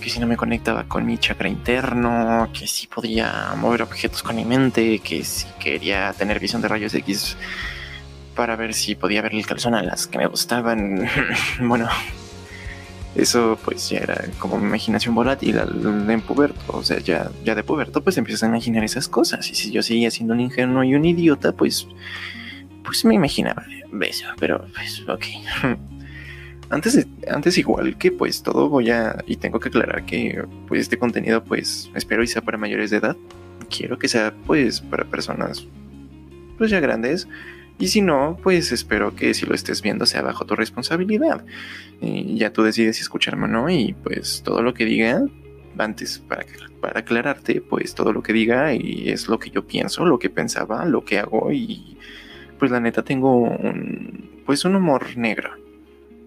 que 0.00 0.10
si 0.10 0.20
no 0.20 0.26
me 0.26 0.36
conectaba 0.36 0.84
con 0.84 1.04
mi 1.04 1.18
chakra 1.18 1.48
interno, 1.48 2.48
que 2.52 2.66
si 2.66 2.86
podía 2.86 3.54
mover 3.56 3.82
objetos 3.82 4.22
con 4.22 4.36
mi 4.36 4.44
mente, 4.44 5.00
que 5.00 5.24
si 5.24 5.46
quería 5.58 6.12
tener 6.12 6.40
visión 6.40 6.62
de 6.62 6.68
rayos 6.68 6.94
X 6.94 7.36
para 8.34 8.54
ver 8.54 8.74
si 8.74 8.94
podía 8.94 9.22
ver 9.22 9.34
el 9.34 9.46
calzón 9.46 9.74
a 9.74 9.82
las 9.82 10.06
que 10.06 10.18
me 10.18 10.26
gustaban. 10.26 11.08
bueno, 11.60 11.88
eso 13.16 13.58
pues 13.64 13.88
ya 13.88 13.98
era 13.98 14.24
como 14.38 14.58
imaginación 14.58 15.14
volátil 15.14 15.58
en 15.58 16.20
puberto, 16.20 16.60
o 16.68 16.82
sea, 16.82 16.98
ya, 16.98 17.30
ya 17.44 17.54
de 17.54 17.64
puberto 17.64 18.02
pues 18.02 18.18
empiezas 18.18 18.44
a 18.44 18.46
imaginar 18.46 18.84
esas 18.84 19.08
cosas 19.08 19.50
y 19.50 19.54
si 19.54 19.70
yo 19.70 19.82
seguía 19.82 20.10
siendo 20.10 20.34
un 20.34 20.40
ingenuo 20.40 20.84
y 20.84 20.94
un 20.94 21.04
idiota 21.04 21.52
pues 21.52 21.88
pues 22.84 23.04
me 23.04 23.14
imaginaba 23.14 23.64
eso, 24.02 24.26
pero 24.38 24.64
pues 24.74 25.02
ok. 25.08 25.24
Antes, 26.68 27.06
antes 27.28 27.58
igual 27.58 27.96
que 27.96 28.10
pues 28.10 28.42
todo 28.42 28.68
voy 28.68 28.90
a 28.90 29.22
y 29.28 29.36
tengo 29.36 29.60
que 29.60 29.68
aclarar 29.68 30.04
que 30.04 30.44
pues 30.66 30.80
este 30.80 30.98
contenido 30.98 31.44
pues 31.44 31.88
espero 31.94 32.24
y 32.24 32.26
sea 32.26 32.42
para 32.42 32.58
mayores 32.58 32.90
de 32.90 32.96
edad. 32.96 33.16
Quiero 33.70 34.00
que 34.00 34.08
sea 34.08 34.34
pues 34.46 34.80
para 34.80 35.04
personas 35.04 35.64
pues 36.58 36.72
ya 36.72 36.80
grandes 36.80 37.28
y 37.78 37.88
si 37.88 38.00
no, 38.00 38.38
pues 38.42 38.72
espero 38.72 39.14
que 39.14 39.34
si 39.34 39.44
lo 39.44 39.54
estés 39.54 39.82
viendo 39.82 40.06
sea 40.06 40.22
bajo 40.22 40.46
tu 40.46 40.56
responsabilidad. 40.56 41.44
Ya 42.00 42.52
tú 42.52 42.62
decides 42.62 42.96
si 42.96 43.02
escucharme 43.02 43.44
o 43.44 43.48
no. 43.48 43.68
Y 43.68 43.94
pues 44.02 44.42
todo 44.42 44.62
lo 44.62 44.72
que 44.72 44.86
diga, 44.86 45.22
antes 45.76 46.18
para, 46.20 46.46
para 46.80 47.00
aclararte, 47.00 47.60
pues 47.60 47.94
todo 47.94 48.12
lo 48.12 48.22
que 48.22 48.32
diga 48.32 48.72
y 48.74 49.10
es 49.10 49.28
lo 49.28 49.38
que 49.38 49.50
yo 49.50 49.66
pienso, 49.66 50.06
lo 50.06 50.18
que 50.18 50.30
pensaba, 50.30 50.86
lo 50.86 51.04
que 51.04 51.18
hago 51.18 51.52
y 51.52 51.98
pues 52.58 52.70
la 52.70 52.80
neta 52.80 53.02
tengo 53.02 53.42
un, 53.42 54.42
pues 54.46 54.64
un 54.64 54.74
humor 54.74 55.16
negro. 55.16 55.50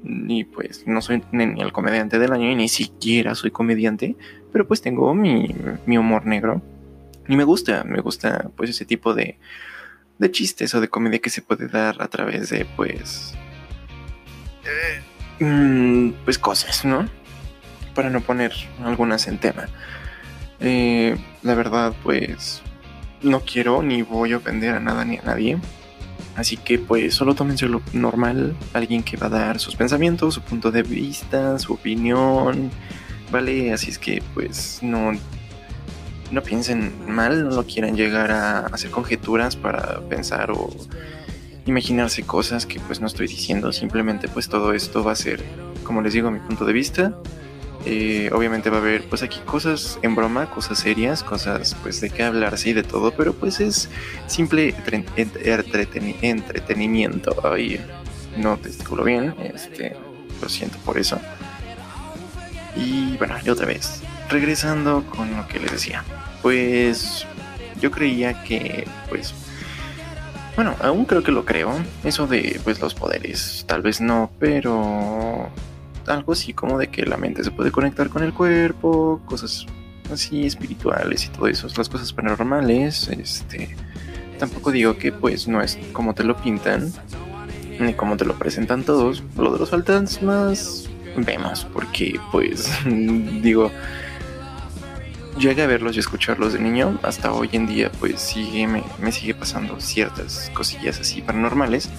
Y 0.03 0.45
pues 0.45 0.87
no 0.87 1.01
soy 1.01 1.23
ni 1.31 1.61
el 1.61 1.73
comediante 1.73 2.19
del 2.19 2.31
año 2.31 2.49
y 2.51 2.55
ni 2.55 2.69
siquiera 2.69 3.35
soy 3.35 3.51
comediante, 3.51 4.15
pero 4.51 4.67
pues 4.67 4.81
tengo 4.81 5.13
mi, 5.15 5.53
mi 5.87 5.97
humor 5.97 6.25
negro. 6.27 6.61
Y 7.27 7.35
me 7.35 7.43
gusta, 7.43 7.83
me 7.83 7.99
gusta 8.01 8.49
pues 8.55 8.69
ese 8.69 8.85
tipo 8.85 9.13
de, 9.13 9.37
de 10.19 10.31
chistes 10.31 10.75
o 10.75 10.81
de 10.81 10.89
comedia 10.89 11.19
que 11.19 11.29
se 11.29 11.41
puede 11.41 11.67
dar 11.67 12.01
a 12.01 12.07
través 12.07 12.49
de 12.49 12.65
pues... 12.75 13.33
Eh, 14.65 15.43
mm, 15.43 16.11
pues 16.25 16.37
cosas, 16.37 16.85
¿no? 16.85 17.09
Para 17.95 18.09
no 18.09 18.21
poner 18.21 18.53
algunas 18.83 19.27
en 19.27 19.39
tema. 19.39 19.67
Eh, 20.59 21.17
la 21.41 21.55
verdad 21.55 21.93
pues 22.03 22.61
no 23.21 23.39
quiero 23.41 23.81
ni 23.81 24.01
voy 24.01 24.33
a 24.33 24.37
ofender 24.37 24.75
a 24.75 24.79
nada 24.79 25.05
ni 25.05 25.17
a 25.17 25.23
nadie. 25.23 25.57
Así 26.35 26.57
que 26.57 26.79
pues 26.79 27.15
solo 27.15 27.35
tómense 27.35 27.67
lo 27.67 27.81
normal, 27.93 28.55
alguien 28.73 29.03
que 29.03 29.17
va 29.17 29.27
a 29.27 29.29
dar 29.29 29.59
sus 29.59 29.75
pensamientos, 29.75 30.35
su 30.35 30.41
punto 30.41 30.71
de 30.71 30.83
vista, 30.83 31.59
su 31.59 31.73
opinión, 31.73 32.71
¿vale? 33.31 33.73
Así 33.73 33.89
es 33.89 33.97
que 33.97 34.21
pues 34.33 34.79
no, 34.81 35.11
no 36.31 36.41
piensen 36.43 36.93
mal, 37.07 37.49
no 37.49 37.55
lo 37.55 37.65
quieran 37.65 37.95
llegar 37.95 38.31
a 38.31 38.67
hacer 38.67 38.91
conjeturas 38.91 39.55
para 39.55 40.01
pensar 40.01 40.51
o 40.51 40.69
imaginarse 41.65 42.23
cosas 42.23 42.65
que 42.65 42.79
pues 42.79 42.99
no 42.99 43.07
estoy 43.07 43.27
diciendo, 43.27 43.71
simplemente 43.71 44.27
pues 44.27 44.49
todo 44.49 44.73
esto 44.73 45.03
va 45.03 45.11
a 45.13 45.15
ser, 45.15 45.43
como 45.83 46.01
les 46.01 46.13
digo, 46.13 46.31
mi 46.31 46.39
punto 46.39 46.65
de 46.65 46.73
vista 46.73 47.13
eh, 47.85 48.29
obviamente 48.33 48.69
va 48.69 48.77
a 48.77 48.81
haber 48.81 49.03
pues 49.05 49.23
aquí 49.23 49.39
cosas 49.45 49.99
en 50.01 50.13
broma, 50.15 50.51
cosas 50.51 50.79
serias, 50.79 51.23
cosas 51.23 51.77
pues 51.81 52.01
de 52.01 52.09
qué 52.09 52.23
hablarse 52.23 52.69
y 52.69 52.73
de 52.73 52.83
todo, 52.83 53.11
pero 53.11 53.33
pues 53.33 53.61
es 53.61 53.89
simple 54.27 54.75
entretenimiento. 56.21 57.35
Ay, 57.43 57.79
no 58.37 58.57
testiculo 58.57 59.05
bien, 59.05 59.33
este, 59.39 59.95
lo 60.41 60.49
siento 60.49 60.77
por 60.79 60.97
eso. 60.97 61.19
Y 62.75 63.15
bueno, 63.17 63.35
y 63.43 63.49
otra 63.49 63.65
vez, 63.65 64.03
regresando 64.29 65.03
con 65.05 65.35
lo 65.35 65.47
que 65.47 65.59
les 65.59 65.71
decía, 65.71 66.03
pues 66.41 67.25
yo 67.81 67.91
creía 67.91 68.43
que 68.43 68.87
pues 69.09 69.33
bueno, 70.55 70.75
aún 70.81 71.05
creo 71.05 71.23
que 71.23 71.31
lo 71.31 71.45
creo. 71.45 71.73
Eso 72.03 72.27
de 72.27 72.59
pues 72.65 72.81
los 72.81 72.93
poderes, 72.93 73.63
tal 73.65 73.81
vez 73.81 74.01
no, 74.01 74.29
pero 74.39 75.49
algo 76.05 76.33
así 76.33 76.53
como 76.53 76.77
de 76.77 76.87
que 76.87 77.05
la 77.05 77.15
mente 77.15 77.45
se 77.45 77.51
puede 77.51 77.71
conectar 77.71 78.09
con 78.09 78.23
el 78.23 78.33
cuerpo, 78.33 79.21
cosas 79.25 79.65
así 80.11 80.45
espirituales 80.45 81.25
y 81.25 81.29
todo 81.29 81.47
eso, 81.47 81.67
las 81.77 81.87
cosas 81.87 82.11
paranormales, 82.11 83.07
este, 83.07 83.75
tampoco 84.37 84.71
digo 84.71 84.97
que 84.97 85.11
pues 85.11 85.47
no 85.47 85.61
es 85.61 85.77
como 85.93 86.13
te 86.13 86.23
lo 86.23 86.35
pintan, 86.35 86.91
ni 87.79 87.93
como 87.93 88.17
te 88.17 88.25
lo 88.25 88.33
presentan 88.37 88.83
todos, 88.83 89.23
lo 89.37 89.53
de 89.53 89.59
los 89.59 89.69
fantasmas 89.69 90.89
vemos, 91.15 91.65
porque 91.71 92.19
pues 92.31 92.69
digo, 92.85 93.71
llegué 95.39 95.63
a 95.63 95.67
verlos 95.67 95.95
y 95.95 95.99
escucharlos 95.99 96.53
de 96.53 96.59
niño, 96.59 96.99
hasta 97.01 97.31
hoy 97.31 97.49
en 97.53 97.65
día 97.65 97.91
pues 97.99 98.19
sigue, 98.19 98.67
me, 98.67 98.83
me 98.99 99.11
sigue 99.11 99.33
pasando 99.33 99.79
ciertas 99.79 100.51
cosillas 100.53 100.99
así 100.99 101.21
paranormales, 101.21 101.89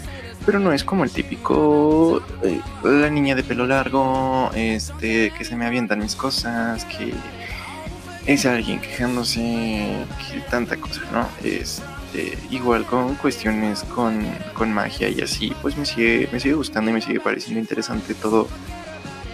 pero 0.46 0.58
no 0.58 0.72
es 0.72 0.84
como 0.84 1.04
el 1.04 1.10
típico 1.10 2.22
eh, 2.42 2.60
la 2.84 3.10
niña 3.10 3.34
de 3.34 3.42
pelo 3.42 3.66
largo, 3.66 4.50
este, 4.54 5.32
que 5.36 5.44
se 5.44 5.56
me 5.56 5.66
avientan 5.66 5.98
mis 5.98 6.14
cosas, 6.14 6.84
que 6.84 7.12
es 8.26 8.46
alguien 8.46 8.80
quejándose, 8.80 10.04
que 10.30 10.40
tanta 10.50 10.76
cosa, 10.76 11.02
¿no? 11.12 11.26
Este, 11.42 12.38
igual 12.50 12.84
con 12.84 13.14
cuestiones 13.16 13.82
con, 13.84 14.24
con 14.54 14.72
magia 14.72 15.08
y 15.08 15.20
así, 15.20 15.52
pues 15.62 15.76
me 15.76 15.86
sigue, 15.86 16.28
me 16.32 16.40
sigue 16.40 16.54
gustando 16.54 16.90
y 16.90 16.94
me 16.94 17.00
sigue 17.00 17.20
pareciendo 17.20 17.60
interesante 17.60 18.14
todo, 18.14 18.48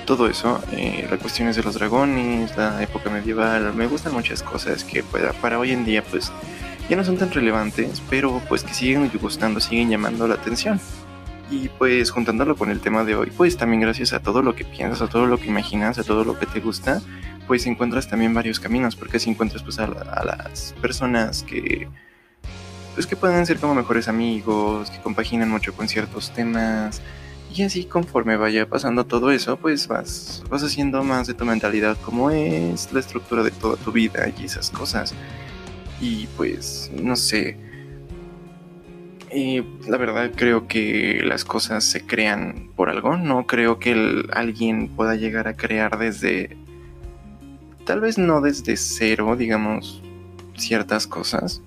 todo 0.06 0.28
eso. 0.28 0.62
Eh, 0.72 1.06
las 1.10 1.20
cuestiones 1.20 1.56
de 1.56 1.62
los 1.62 1.74
dragones, 1.74 2.56
la 2.56 2.82
época 2.82 3.10
medieval, 3.10 3.74
me 3.74 3.86
gustan 3.86 4.14
muchas 4.14 4.42
cosas 4.42 4.84
que 4.84 5.02
para, 5.02 5.32
para 5.34 5.58
hoy 5.58 5.72
en 5.72 5.84
día, 5.84 6.02
pues 6.02 6.32
ya 6.88 6.96
no 6.96 7.04
son 7.04 7.18
tan 7.18 7.30
relevantes, 7.30 8.02
pero 8.08 8.40
pues 8.48 8.62
que 8.62 8.72
siguen 8.72 9.10
gustando, 9.20 9.60
siguen 9.60 9.90
llamando 9.90 10.26
la 10.26 10.34
atención. 10.34 10.80
Y 11.50 11.68
pues 11.68 12.10
juntándolo 12.10 12.56
con 12.56 12.70
el 12.70 12.80
tema 12.80 13.04
de 13.04 13.14
hoy, 13.14 13.30
pues 13.30 13.56
también 13.56 13.80
gracias 13.80 14.12
a 14.12 14.20
todo 14.20 14.42
lo 14.42 14.56
que 14.56 14.64
piensas, 14.64 15.02
a 15.02 15.08
todo 15.08 15.26
lo 15.26 15.38
que 15.38 15.46
imaginas, 15.46 15.98
a 15.98 16.04
todo 16.04 16.24
lo 16.24 16.38
que 16.38 16.46
te 16.46 16.60
gusta, 16.60 17.00
pues 17.46 17.66
encuentras 17.66 18.08
también 18.08 18.34
varios 18.34 18.58
caminos, 18.58 18.96
porque 18.96 19.20
si 19.20 19.30
encuentras 19.30 19.62
pues 19.62 19.78
a, 19.78 19.86
las 19.86 20.74
personas 20.80 21.42
que 21.44 21.88
pues 22.94 23.06
que 23.06 23.14
pueden 23.14 23.44
ser 23.44 23.58
como 23.58 23.74
mejores 23.74 24.08
amigos, 24.08 24.90
que 24.90 25.00
compaginan 25.02 25.50
mucho 25.50 25.74
con 25.74 25.86
ciertos 25.86 26.30
temas, 26.30 27.02
y 27.54 27.62
así 27.62 27.84
conforme 27.84 28.36
vaya 28.36 28.68
pasando 28.68 29.04
todo 29.04 29.30
eso, 29.30 29.56
pues 29.56 29.88
vas, 29.88 30.42
vas 30.50 30.62
haciendo 30.62 31.02
más 31.02 31.26
de 31.26 31.34
tu 31.34 31.44
mentalidad 31.44 31.96
como 32.04 32.30
es 32.30 32.92
la 32.92 33.00
estructura 33.00 33.42
de 33.42 33.50
toda 33.50 33.76
tu 33.76 33.92
vida 33.92 34.28
y 34.38 34.44
esas 34.44 34.70
cosas. 34.70 35.14
Y 36.00 36.26
pues, 36.36 36.90
no 36.94 37.16
sé. 37.16 37.56
Y 39.32 39.62
la 39.88 39.96
verdad 39.96 40.30
creo 40.34 40.68
que 40.68 41.22
las 41.24 41.44
cosas 41.44 41.84
se 41.84 42.04
crean 42.04 42.70
por 42.76 42.90
algo. 42.90 43.16
No 43.16 43.46
creo 43.46 43.78
que 43.78 44.24
alguien 44.32 44.88
pueda 44.88 45.14
llegar 45.14 45.48
a 45.48 45.56
crear 45.56 45.98
desde... 45.98 46.56
Tal 47.84 48.00
vez 48.00 48.18
no 48.18 48.40
desde 48.40 48.76
cero, 48.76 49.36
digamos, 49.36 50.02
ciertas 50.56 51.06
cosas. 51.06 51.62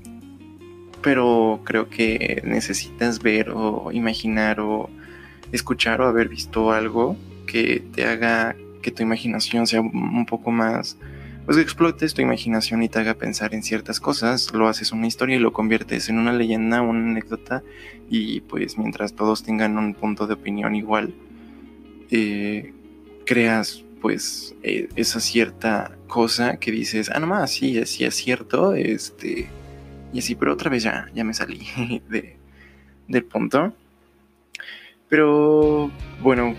Pero 1.01 1.62
creo 1.63 1.89
que 1.89 2.41
necesitas 2.45 3.19
ver 3.21 3.51
o 3.51 3.91
imaginar 3.91 4.59
o 4.59 4.89
escuchar 5.51 6.01
o 6.01 6.08
haber 6.08 6.29
visto 6.29 6.72
algo 6.72 7.18
que 7.46 7.84
te 7.94 8.06
haga 8.06 8.56
que 8.82 8.91
tu 8.91 9.03
imaginación 9.03 9.68
sea 9.68 9.82
un 9.82 10.25
poco 10.25 10.51
más 10.51 10.98
pues 11.50 11.58
explotes 11.58 12.13
tu 12.13 12.22
imaginación 12.22 12.84
y 12.84 12.89
te 12.89 13.00
haga 13.00 13.15
pensar 13.15 13.56
en 13.56 13.63
ciertas 13.63 14.00
cosas, 14.00 14.53
lo 14.53 14.68
haces 14.68 14.91
una 14.91 15.08
historia 15.08 15.36
y 15.36 15.39
lo 15.39 15.51
conviertes 15.51 16.08
en 16.08 16.20
una 16.20 16.32
leyenda, 16.32 16.84
una 16.84 17.00
anécdota 17.00 17.63
y 18.08 18.41
pues 18.41 18.77
mientras 18.77 19.13
todos 19.13 19.41
tengan 19.41 19.75
un 19.79 19.96
punto 19.96 20.27
de 20.27 20.36
opinión 20.36 20.75
igual, 20.75 21.12
eh, 22.12 22.72
creas 23.25 23.84
pues 24.00 24.53
eh, 24.62 24.89
esa 24.96 25.20
cierta 25.20 25.98
cosa 26.08 26.58
que 26.58 26.72
dices, 26.72 27.10
ah, 27.12 27.20
nomás, 27.20 27.50
sí, 27.50 27.84
sí 27.88 28.03
es 28.06 28.13
cierto, 28.13 28.75
este, 28.75 29.50
y 30.13 30.20
así, 30.20 30.36
pero 30.36 30.53
otra 30.53 30.70
vez 30.70 30.84
ya, 30.84 31.08
ya 31.15 31.24
me 31.24 31.34
salí 31.34 31.65
de, 32.10 32.38
del 33.08 33.24
punto. 33.24 33.74
Pero 35.10 35.92
bueno, 36.22 36.56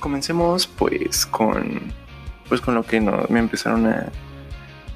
comencemos 0.00 0.66
pues 0.66 1.26
con 1.26 1.92
pues 2.48 2.60
con 2.60 2.74
lo 2.74 2.82
que 2.84 3.00
no, 3.00 3.24
me 3.28 3.40
empezaron 3.40 3.86
a 3.86 4.06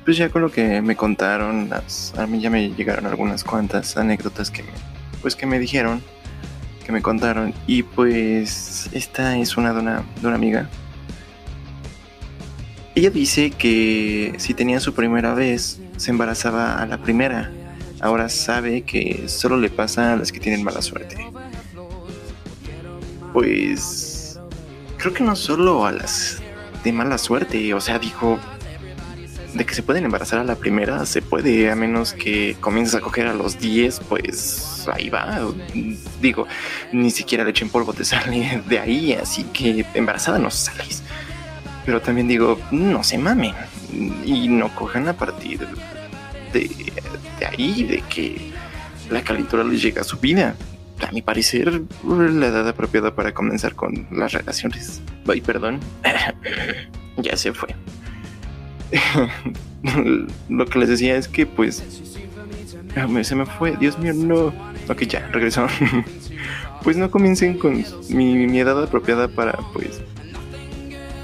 pues 0.05 0.17
ya 0.17 0.29
con 0.29 0.43
lo 0.43 0.51
que 0.51 0.83
me 0.83 0.97
contaron 0.97 1.69
las, 1.69 2.15
a 2.19 2.27
mí 2.27 2.41
ya 2.41 2.51
me 2.51 2.71
llegaron 2.71 3.07
algunas 3.07 3.45
cuantas 3.45 3.97
anécdotas 3.97 4.51
que 4.51 4.65
pues 5.21 5.37
que 5.37 5.47
me 5.47 5.59
dijeron 5.59 6.03
que 6.83 6.93
me 6.93 7.03
contaron. 7.03 7.55
Y 7.67 7.83
pues 7.83 8.91
esta 8.93 9.39
es 9.39 9.57
una 9.57 9.73
de 9.73 9.81
una, 9.81 10.03
de 10.21 10.27
una 10.27 10.37
amiga. 10.37 10.69
Ella 12.95 13.11
dice 13.11 13.51
que 13.51 14.35
si 14.39 14.53
tenía 14.53 14.81
su 14.81 14.93
primera 14.93 15.33
vez 15.33 15.81
se 15.97 16.11
embarazaba 16.11 16.75
a 16.83 16.87
la 16.87 16.99
primera 16.99 17.51
ahora 18.03 18.29
sabe 18.29 18.83
que 18.83 19.29
solo 19.29 19.57
le 19.57 19.71
pasa 19.71 20.13
a 20.13 20.17
las 20.17 20.31
que 20.31 20.41
tienen 20.41 20.63
mala 20.63 20.83
suerte 20.83 21.17
pues 23.33 24.39
creo 24.99 25.15
que 25.15 25.25
no 25.25 25.35
solo 25.35 25.87
a 25.87 25.93
las 25.93 26.41
de 26.85 26.93
mala 26.93 27.19
suerte, 27.19 27.75
o 27.75 27.81
sea, 27.81 27.99
dijo 27.99 28.39
de 29.55 29.67
que 29.67 29.75
se 29.75 29.83
pueden 29.83 30.05
embarazar 30.05 30.39
a 30.39 30.45
la 30.45 30.57
primera, 30.57 31.05
se 31.07 31.21
puede, 31.23 31.71
a 31.71 31.77
menos 31.77 32.13
que 32.13 32.57
comiences 32.61 32.95
a 32.95 33.01
coger 33.01 33.27
a 33.27 33.35
los 33.35 33.59
10, 33.59 34.01
pues 34.09 34.89
ahí 34.93 35.11
va. 35.11 35.41
Digo, 36.21 36.47
ni 36.91 37.11
siquiera 37.11 37.45
leche 37.45 37.65
en 37.65 37.71
polvo 37.71 37.93
te 37.93 38.05
sale 38.05 38.63
de 38.69 38.79
ahí, 38.79 39.13
así 39.13 39.45
que 39.45 39.85
embarazada 39.95 40.39
no 40.39 40.51
sales. 40.51 41.03
Pero 41.85 42.01
también 42.01 42.29
digo, 42.29 42.59
no 42.71 43.03
se 43.03 43.19
mamen 43.19 43.55
y 44.25 44.49
no 44.49 44.75
cojan 44.75 45.09
a 45.09 45.13
partir 45.13 45.67
de, 46.53 46.71
de 47.43 47.47
ahí, 47.47 47.83
de 47.83 48.03
que 48.03 48.53
la 49.11 49.23
calentura 49.23 49.65
les 49.65 49.83
llega 49.83 50.03
a 50.03 50.05
su 50.05 50.19
vida 50.19 50.55
a 51.07 51.11
mi 51.11 51.21
parecer, 51.21 51.83
la 52.05 52.47
edad 52.47 52.69
apropiada 52.69 53.17
para 53.17 53.35
comenzar 53.35 53.75
con 53.75 54.07
las 54.13 54.33
relaciones. 54.33 55.03
Ay, 55.27 55.41
perdón. 55.41 55.81
ya 57.17 57.37
se 57.37 57.53
fue. 57.53 57.75
Lo 60.49 60.67
que 60.67 60.79
les 60.79 60.89
decía 60.89 61.17
es 61.17 61.27
que, 61.27 61.45
pues. 61.45 61.83
Se 63.23 63.35
me 63.35 63.47
fue, 63.47 63.77
Dios 63.77 63.99
mío, 63.99 64.15
no. 64.15 64.55
Ok, 64.89 65.03
ya, 65.09 65.27
regresó. 65.33 65.67
pues 66.85 66.97
no 66.97 67.11
comiencen 67.11 67.59
con 67.59 67.83
mi, 68.11 68.47
mi 68.47 68.61
edad 68.61 68.81
apropiada 68.81 69.27
para, 69.27 69.59
pues. 69.73 70.01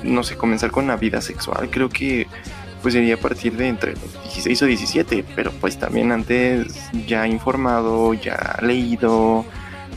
No 0.02 0.24
sé, 0.24 0.36
comenzar 0.36 0.72
con 0.72 0.88
la 0.88 0.96
vida 0.96 1.20
sexual. 1.20 1.70
Creo 1.70 1.88
que 1.88 2.26
pues 2.82 2.94
sería 2.94 3.14
a 3.14 3.18
partir 3.18 3.56
de 3.56 3.68
entre 3.68 3.92
los 3.92 4.12
16 4.22 4.62
o 4.62 4.66
17, 4.66 5.24
pero 5.34 5.50
pues 5.52 5.78
también 5.78 6.12
antes 6.12 6.74
ya 7.06 7.26
informado, 7.26 8.14
ya 8.14 8.58
leído, 8.62 9.44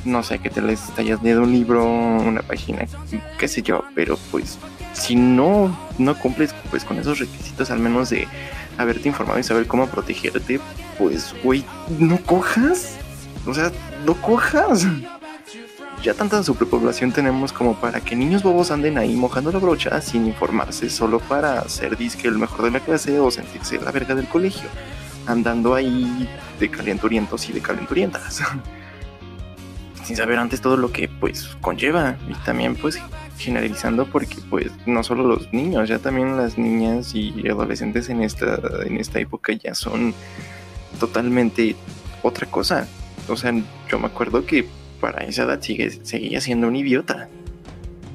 no 0.06 0.24
sé, 0.24 0.40
que 0.40 0.50
te 0.50 0.62
les 0.62 0.82
hayas 0.98 1.22
leído 1.22 1.44
un 1.44 1.52
libro, 1.52 1.86
una 1.86 2.42
página, 2.42 2.86
qué 3.38 3.48
sé 3.48 3.62
yo, 3.62 3.84
pero 3.96 4.18
pues 4.32 4.58
si 4.94 5.16
no, 5.16 5.78
no 5.98 6.18
cumples 6.18 6.54
pues 6.70 6.84
con 6.84 6.98
esos 6.98 7.20
requisitos 7.20 7.72
al 7.72 7.80
menos 7.80 8.10
de 8.10 8.28
haberte 8.78 9.08
informado 9.08 9.40
y 9.40 9.44
saber 9.44 9.68
cómo 9.68 9.88
protegerte, 9.88 10.60
pues 10.98 11.34
güey, 11.44 11.64
no 12.00 12.18
cojas, 12.18 12.98
o 13.46 13.54
sea, 13.54 13.72
no 14.06 14.16
cojas 14.16 14.88
ya 16.02 16.14
tanta 16.14 16.42
superpoblación 16.44 17.12
tenemos 17.12 17.54
como 17.54 17.76
para 17.76 18.02
que 18.02 18.16
niños 18.16 18.44
bobos 18.44 18.72
anden 18.72 18.98
ahí 18.98 19.16
mojando 19.16 19.52
la 19.52 19.60
brocha 19.60 20.02
sin 20.02 20.26
informarse, 20.26 20.90
solo 20.90 21.20
para 21.20 21.68
ser 21.70 21.98
disque 21.98 22.28
el 22.28 22.38
mejor 22.38 22.64
de 22.64 22.72
la 22.72 22.80
clase 22.80 23.20
o 23.20 23.30
sentirse 23.30 23.80
la 23.80 23.92
verga 23.92 24.16
del 24.16 24.28
colegio, 24.28 24.68
andando 25.28 25.76
ahí 25.76 26.28
de 26.60 26.70
calenturientos 26.70 27.48
y 27.50 27.54
de 27.54 27.62
calenturientas. 27.62 28.42
sin 30.04 30.16
saber 30.16 30.40
antes 30.40 30.62
todo 30.62 30.78
lo 30.78 30.92
que 30.92 31.08
pues 31.08 31.56
conlleva 31.62 32.18
y 32.28 32.34
también 32.44 32.76
pues 32.76 33.00
generalizando 33.38 34.08
porque 34.08 34.38
pues 34.50 34.72
no 34.88 35.04
solo 35.04 35.24
los 35.24 35.54
niños, 35.54 35.88
ya 35.88 36.00
también 36.00 36.36
las 36.36 36.58
niñas 36.58 37.14
y 37.14 37.48
adolescentes 37.48 38.10
en 38.10 38.24
esta 38.24 38.60
en 38.86 38.98
esta 38.98 39.20
época 39.20 39.54
ya 39.54 39.76
son 39.76 40.14
totalmente 41.00 41.76
otra 42.24 42.48
cosa. 42.48 42.88
O 43.28 43.38
sea, 43.38 43.54
yo 43.90 44.00
me 44.00 44.08
acuerdo 44.08 44.46
que 44.46 44.68
para 45.02 45.26
esa 45.26 45.44
edad 45.44 45.62
sigue, 45.62 45.90
seguía 45.90 46.40
siendo 46.40 46.68
un 46.68 46.76
idiota. 46.78 47.28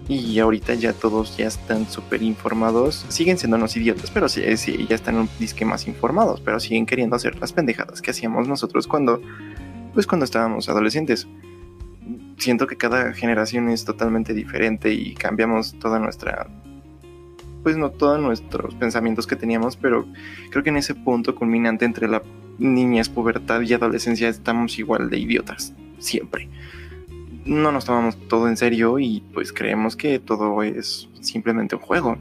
Y 0.09 0.38
ahorita 0.38 0.75
ya 0.75 0.93
todos 0.93 1.37
ya 1.37 1.49
están 1.49 1.87
súper 1.87 2.23
informados. 2.23 3.05
Siguen 3.09 3.38
siendo 3.38 3.57
unos 3.57 3.76
idiotas, 3.76 4.11
pero 4.12 4.28
sí, 4.28 4.57
sí, 4.57 4.87
ya 4.88 4.95
están 4.95 5.16
un 5.16 5.28
disque 5.40 5.64
más 5.64 5.88
informados. 5.88 6.40
Pero 6.40 6.61
siguen 6.61 6.87
queriendo 6.87 7.16
hacer 7.16 7.38
las 7.40 7.52
pendejadas 7.52 8.00
que 8.00 8.12
hacíamos 8.12 8.47
nosotros 8.47 8.87
cuando, 8.87 9.21
pues 9.95 10.07
cuando 10.07 10.25
estábamos 10.25 10.69
adolescentes. 10.69 11.26
Siento 12.38 12.69
que 12.69 12.76
cada 12.76 13.12
generación 13.14 13.69
es 13.69 13.85
totalmente 13.85 14.33
diferente 14.33 14.93
y 14.93 15.14
cambiamos 15.14 15.76
toda 15.81 15.99
nuestra 15.99 16.47
pues 17.66 17.76
no 17.76 17.90
todos 17.90 18.21
nuestros 18.21 18.76
pensamientos 18.76 19.26
que 19.26 19.35
teníamos, 19.35 19.76
pero 19.76 20.07
creo 20.50 20.62
que 20.62 20.71
en 20.71 20.76
ese 20.76 20.95
punto 20.95 21.35
culminante 21.35 21.85
entre 21.85 22.07
la 22.07 22.23
niñez, 22.59 23.09
pubertad 23.09 23.61
y 23.62 23.73
adolescencia 23.73 24.28
estamos 24.28 24.78
igual 24.78 25.11
de 25.11 25.19
idiotas, 25.19 25.75
siempre 25.99 26.49
no 27.47 27.73
nos 27.73 27.85
tomamos 27.85 28.17
todo 28.29 28.49
en 28.49 28.57
serio 28.57 28.99
y 28.99 29.23
pues 29.33 29.53
creemos 29.53 29.97
que 29.97 30.19
todo 30.19 30.62
es 30.62 31.09
simplemente 31.21 31.76
un 31.76 31.83
juego. 31.83 32.19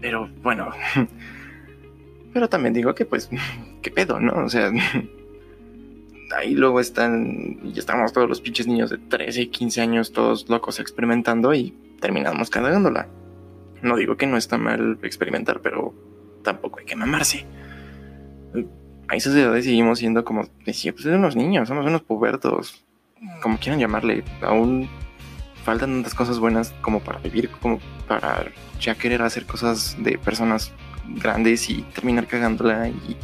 Pero 0.00 0.30
bueno, 0.42 0.70
pero 2.32 2.48
también 2.48 2.72
digo 2.72 2.94
que 2.94 3.04
pues, 3.04 3.28
qué 3.82 3.90
pedo, 3.90 4.20
¿no? 4.20 4.44
O 4.44 4.48
sea, 4.48 4.70
ahí 6.36 6.54
luego 6.54 6.80
están, 6.80 7.58
y 7.64 7.78
estamos 7.78 8.12
todos 8.12 8.28
los 8.28 8.40
pinches 8.40 8.66
niños 8.66 8.90
de 8.90 8.98
13 8.98 9.42
y 9.42 9.46
15 9.48 9.80
años 9.80 10.12
todos 10.12 10.48
locos 10.48 10.80
experimentando 10.80 11.52
y 11.52 11.76
terminamos 12.00 12.48
cagándola. 12.48 13.08
No 13.82 13.96
digo 13.96 14.16
que 14.16 14.28
no 14.28 14.36
está 14.36 14.58
mal 14.58 14.98
experimentar, 15.02 15.60
pero 15.60 15.92
tampoco 16.44 16.78
hay 16.78 16.84
que 16.84 16.94
mamarse. 16.94 17.44
A 19.12 19.14
esas 19.14 19.34
edades 19.34 19.66
seguimos 19.66 19.98
siendo 19.98 20.24
como, 20.24 20.48
decía, 20.64 20.90
pues 20.94 21.04
unos 21.04 21.36
niños, 21.36 21.68
somos 21.68 21.84
unos 21.84 22.00
pubertos 22.00 22.82
como 23.42 23.58
quieran 23.58 23.78
llamarle, 23.78 24.24
aún 24.40 24.88
faltan 25.66 25.90
tantas 25.90 26.14
cosas 26.14 26.38
buenas 26.38 26.72
como 26.80 27.00
para 27.00 27.18
vivir, 27.18 27.50
como 27.50 27.78
para 28.08 28.46
ya 28.80 28.94
querer 28.94 29.20
hacer 29.20 29.44
cosas 29.44 29.96
de 29.98 30.16
personas 30.16 30.72
grandes 31.06 31.68
y 31.68 31.82
terminar 31.94 32.26
cagándola 32.26 32.88
y 32.88 33.18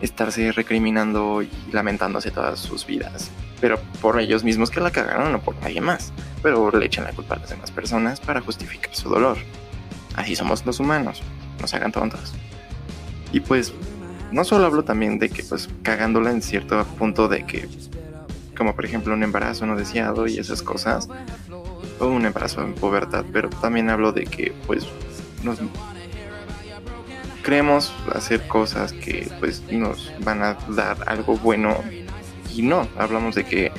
estarse 0.00 0.52
recriminando 0.52 1.42
y 1.42 1.50
lamentándose 1.70 2.30
todas 2.30 2.58
sus 2.58 2.86
vidas. 2.86 3.30
Pero 3.60 3.78
por 4.00 4.18
ellos 4.18 4.42
mismos 4.42 4.70
que 4.70 4.80
la 4.80 4.90
cagaron, 4.90 5.32
no 5.32 5.42
por 5.42 5.54
nadie 5.56 5.82
más. 5.82 6.14
Pero 6.42 6.70
le 6.70 6.86
echan 6.86 7.04
la 7.04 7.12
culpa 7.12 7.34
a 7.34 7.40
las 7.40 7.50
demás 7.50 7.70
personas 7.70 8.20
para 8.20 8.40
justificar 8.40 8.96
su 8.96 9.10
dolor. 9.10 9.36
Así 10.16 10.34
somos 10.34 10.64
los 10.64 10.80
humanos, 10.80 11.20
nos 11.60 11.74
hagan 11.74 11.92
tontos. 11.92 12.32
Y 13.32 13.40
pues, 13.40 13.74
no 14.32 14.44
solo 14.44 14.66
hablo 14.66 14.84
también 14.84 15.18
de 15.18 15.28
que 15.28 15.42
pues 15.42 15.68
cagándola 15.82 16.30
en 16.30 16.42
cierto 16.42 16.84
punto 16.98 17.28
de 17.28 17.44
que 17.44 17.68
como 18.56 18.74
por 18.74 18.84
ejemplo 18.84 19.14
un 19.14 19.22
embarazo 19.22 19.64
no 19.64 19.74
deseado 19.74 20.26
y 20.26 20.38
esas 20.38 20.60
cosas, 20.60 21.08
o 21.98 22.06
un 22.06 22.26
embarazo 22.26 22.62
en 22.62 22.74
pubertad, 22.74 23.24
pero 23.32 23.48
también 23.48 23.88
hablo 23.88 24.12
de 24.12 24.24
que 24.24 24.52
pues 24.66 24.86
nos 25.42 25.58
creemos 27.42 27.90
hacer 28.14 28.46
cosas 28.48 28.92
que 28.92 29.30
pues 29.40 29.62
nos 29.70 30.12
van 30.20 30.42
a 30.42 30.58
dar 30.68 30.98
algo 31.06 31.38
bueno 31.38 31.76
y 32.54 32.60
no, 32.60 32.86
hablamos 32.98 33.34
de 33.34 33.44
que 33.44 33.72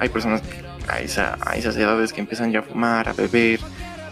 hay 0.00 0.08
personas 0.08 0.42
a, 0.88 1.00
esa, 1.00 1.38
a 1.46 1.56
esas 1.56 1.76
edades 1.76 2.12
que 2.12 2.20
empiezan 2.20 2.50
ya 2.50 2.58
a 2.58 2.62
fumar, 2.62 3.08
a 3.08 3.12
beber, 3.12 3.60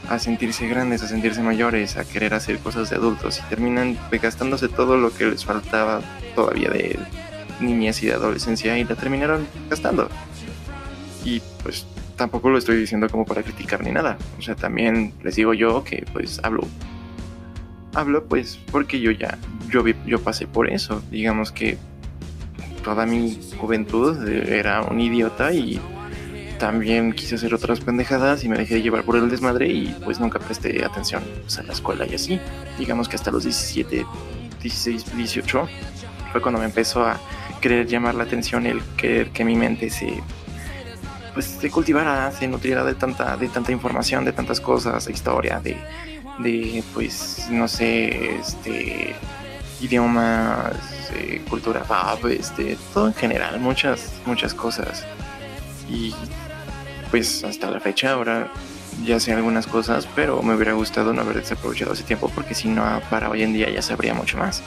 a 0.09 0.19
sentirse 0.19 0.69
grandes, 0.69 1.03
a 1.03 1.09
sentirse 1.09 1.43
mayores, 1.43 1.97
a 1.97 2.05
querer 2.05 2.35
hacer 2.35 2.59
cosas 2.59 2.91
de 2.91 2.97
adultos 2.97 3.39
y 3.39 3.49
terminan 3.49 3.99
gastándose 4.11 4.69
todo 4.69 4.97
lo 4.97 5.13
que 5.15 5.27
les 5.27 5.45
faltaba 5.45 6.01
todavía 6.35 6.71
de 6.71 6.99
niñez 7.61 8.03
y 8.03 8.07
de 8.07 8.15
adolescencia 8.15 8.77
y 8.79 8.85
la 8.85 8.95
terminaron 8.95 9.47
gastando. 9.71 10.09
Y 11.25 11.41
pues 11.63 11.87
tampoco 12.17 12.51
lo 12.51 12.59
estoy 12.59 12.77
diciendo 12.77 13.09
como 13.09 13.25
para 13.25 13.43
criticar 13.43 13.83
ni 13.83 13.93
nada. 13.93 14.19
O 14.39 14.43
sea, 14.43 14.55
también 14.55 15.13
les 15.23 15.37
digo 15.37 15.55
yo 15.55 15.85
que 15.85 16.05
pues 16.13 16.41
hablo. 16.43 16.67
Hablo 17.95 18.25
pues 18.25 18.59
porque 18.71 19.01
yo 19.01 19.11
ya, 19.11 19.39
yo, 19.69 19.85
yo 20.07 20.21
pasé 20.21 20.47
por 20.47 20.69
eso. 20.69 21.03
Digamos 21.11 21.53
que 21.53 21.79
toda 22.83 23.07
mi 23.07 23.39
juventud 23.59 24.29
era 24.29 24.83
un 24.83 25.01
idiota 25.01 25.53
y 25.53 25.81
también 26.63 27.13
quise 27.13 27.35
hacer 27.35 27.53
otras 27.55 27.81
pendejadas 27.81 28.45
y 28.45 28.49
me 28.49 28.57
dejé 28.57 28.81
llevar 28.81 29.03
por 29.03 29.17
el 29.17 29.29
desmadre 29.29 29.67
y 29.67 29.97
pues 30.05 30.21
nunca 30.21 30.39
presté 30.39 30.85
atención 30.85 31.25
a 31.59 31.63
la 31.65 31.73
escuela 31.73 32.07
y 32.09 32.15
así. 32.15 32.39
Digamos 32.79 33.09
que 33.09 33.17
hasta 33.17 33.33
los 33.33 33.43
17, 33.43 34.07
16, 34.63 35.17
18 35.17 35.69
fue 36.31 36.41
cuando 36.41 36.61
me 36.61 36.67
empezó 36.67 37.05
a 37.05 37.19
querer 37.61 37.89
llamar 37.89 38.15
la 38.15 38.23
atención, 38.23 38.65
el 38.67 38.81
querer 38.97 39.31
que 39.31 39.45
mi 39.45 39.57
mente 39.57 39.91
se 39.91 40.23
pues 41.35 41.47
se 41.47 41.69
cultivara, 41.69 42.31
se 42.31 42.47
nutriera 42.47 42.85
de 42.85 42.95
tanta, 42.95 43.37
de 43.37 43.49
tanta 43.49 43.73
información, 43.73 44.25
de 44.25 44.33
tantas 44.33 44.61
cosas, 44.61 45.07
de 45.07 45.13
historia, 45.13 45.59
de, 45.59 45.77
de 46.39 46.85
pues, 46.95 47.49
no 47.51 47.67
sé, 47.67 48.37
este 48.37 49.17
idiomas, 49.81 50.77
eh, 51.17 51.43
cultura 51.51 51.83
pop, 51.83 52.25
este, 52.27 52.79
todo 52.95 53.09
en 53.09 53.15
general, 53.15 53.59
muchas, 53.59 54.13
muchas 54.27 54.55
cosas. 54.55 55.05
Y 55.91 56.15
pues 57.13 57.45
hasta 57.45 57.71
la 57.71 57.79
fecha 57.79 58.13
ahora 58.13 58.51
ya 59.05 59.21
sé 59.21 59.33
algunas 59.33 59.67
cosas, 59.67 60.09
pero 60.17 60.43
me 60.43 60.55
hubiera 60.55 60.73
gustado 60.73 61.13
no 61.13 61.21
haber 61.21 61.37
desaprovechado 61.37 61.93
ese 61.93 62.05
tiempo 62.05 62.31
porque 62.35 62.55
si 62.55 62.69
no, 62.69 62.83
para 63.11 63.29
hoy 63.29 63.43
en 63.43 63.53
día 63.53 63.71
ya 63.71 63.83
sabría 63.83 64.15
mucho 64.15 64.39
más 64.39 64.63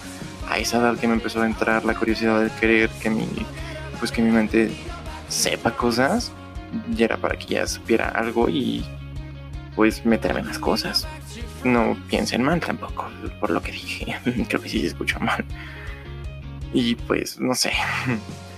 a 0.47 0.59
esa 0.59 0.77
edad 0.77 0.97
que 0.97 1.07
me 1.07 1.15
empezó 1.15 1.41
a 1.41 1.47
entrar 1.47 1.83
la 1.85 1.95
curiosidad 1.95 2.39
de 2.41 2.51
querer 2.51 2.89
que 3.01 3.09
mi, 3.09 3.27
pues 3.99 4.11
que 4.11 4.21
mi 4.21 4.29
mente 4.29 4.71
sepa 5.27 5.71
cosas, 5.75 6.31
ya 6.91 7.05
era 7.05 7.17
para 7.17 7.35
que 7.35 7.47
ya 7.47 7.65
supiera 7.65 8.09
algo 8.09 8.47
y 8.47 8.85
pues 9.75 10.05
meterme 10.05 10.41
en 10.41 10.47
las 10.47 10.59
cosas. 10.59 11.07
No 11.63 11.97
piensen 12.09 12.43
mal 12.43 12.59
tampoco, 12.59 13.09
por 13.39 13.49
lo 13.49 13.59
que 13.59 13.71
dije. 13.71 14.15
Creo 14.47 14.61
que 14.61 14.69
sí 14.69 14.81
se 14.81 14.87
escuchó 14.87 15.19
mal. 15.19 15.43
Y 16.73 16.93
pues, 16.93 17.39
no 17.39 17.55
sé. 17.55 17.71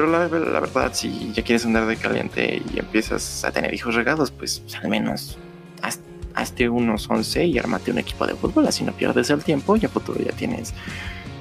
Pero 0.00 0.12
la, 0.12 0.28
la, 0.28 0.60
verdad, 0.60 0.94
si 0.94 1.30
ya 1.34 1.42
quieres 1.44 1.66
andar 1.66 1.84
de 1.84 1.94
caliente 1.94 2.62
y 2.72 2.78
empiezas 2.78 3.44
a 3.44 3.52
tener 3.52 3.74
hijos 3.74 3.94
regados, 3.94 4.30
pues 4.30 4.64
al 4.82 4.88
menos 4.88 5.36
haz, 5.82 6.00
hazte 6.32 6.70
unos 6.70 7.10
11 7.10 7.44
y 7.44 7.58
armate 7.58 7.90
un 7.90 7.98
equipo 7.98 8.26
de 8.26 8.34
fútbol, 8.34 8.66
así 8.66 8.82
no 8.82 8.92
pierdes 8.92 9.28
el 9.28 9.44
tiempo 9.44 9.76
y 9.76 9.84
a 9.84 9.90
futuro 9.90 10.18
ya 10.18 10.32
tienes 10.32 10.72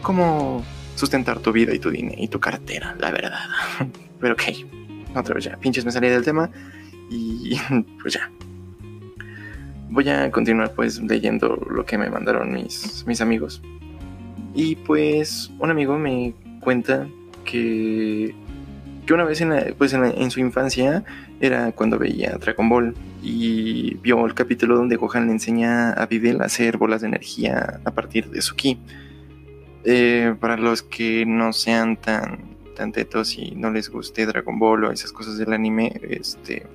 cómo 0.02 0.62
sustentar 0.96 1.40
tu 1.40 1.54
vida 1.54 1.74
y 1.74 1.80
tu 1.80 1.90
dinero 1.90 2.18
y 2.22 2.28
tu 2.28 2.42
cartera, 2.42 2.98
la 3.00 3.12
verdad. 3.12 3.40
Pero 4.20 4.34
ok, 4.34 4.44
otra 5.16 5.36
vez 5.36 5.46
ya, 5.46 5.56
pinches 5.56 5.86
me 5.86 5.94
salí 5.94 6.10
del 6.10 6.26
tema 6.26 6.50
y 7.10 7.58
pues 8.02 8.16
ya. 8.16 8.30
Voy 9.90 10.10
a 10.10 10.30
continuar 10.32 10.74
pues 10.74 11.02
leyendo 11.02 11.56
lo 11.72 11.86
que 11.86 11.98
me 11.98 12.10
mandaron 12.10 12.52
mis, 12.52 13.06
mis 13.08 13.22
amigos. 13.22 13.62
Y 14.54 14.76
pues 14.76 15.50
un 15.60 15.72
amigo 15.72 15.98
me 15.98 16.34
cuenta 16.60 17.08
que, 17.46 18.36
que 19.10 19.16
una 19.16 19.24
vez 19.24 19.42
en, 19.42 19.74
pues 19.76 19.92
en, 19.94 20.30
su 20.30 20.40
infancia 20.40 21.04
era 21.42 21.72
cuando 21.72 21.98
veía 21.98 22.38
Dragon 22.40 22.70
Ball 22.70 22.94
y 23.24 23.96
vio 23.96 24.24
el 24.24 24.36
capítulo 24.36 24.76
donde 24.76 24.98
Gohan 24.98 25.26
le 25.26 25.32
enseña 25.32 25.94
a 25.94 26.06
Videl 26.06 26.44
a 26.44 26.46
hacer 26.46 26.78
bolas 26.78 27.02
de 27.02 27.08
energía 27.08 27.82
a 27.86 27.90
partir 27.90 28.30
de 28.30 28.40
su 28.44 28.56
ki. 28.56 28.80
Eh, 29.84 30.36
para 30.40 30.58
los 30.58 30.84
que 30.84 31.26
no 31.26 31.54
sean 31.54 31.98
tan, 31.98 32.56
tan 32.76 32.92
tetos 32.92 33.36
y 33.36 33.56
no 33.56 33.72
les 33.72 33.90
guste 33.90 34.28
Dragon 34.28 34.60
Ball 34.60 34.84
o 34.84 34.92
esas 34.92 35.12
cosas 35.12 35.40
del 35.40 35.54
anime, 35.54 36.00
este, 36.08 36.68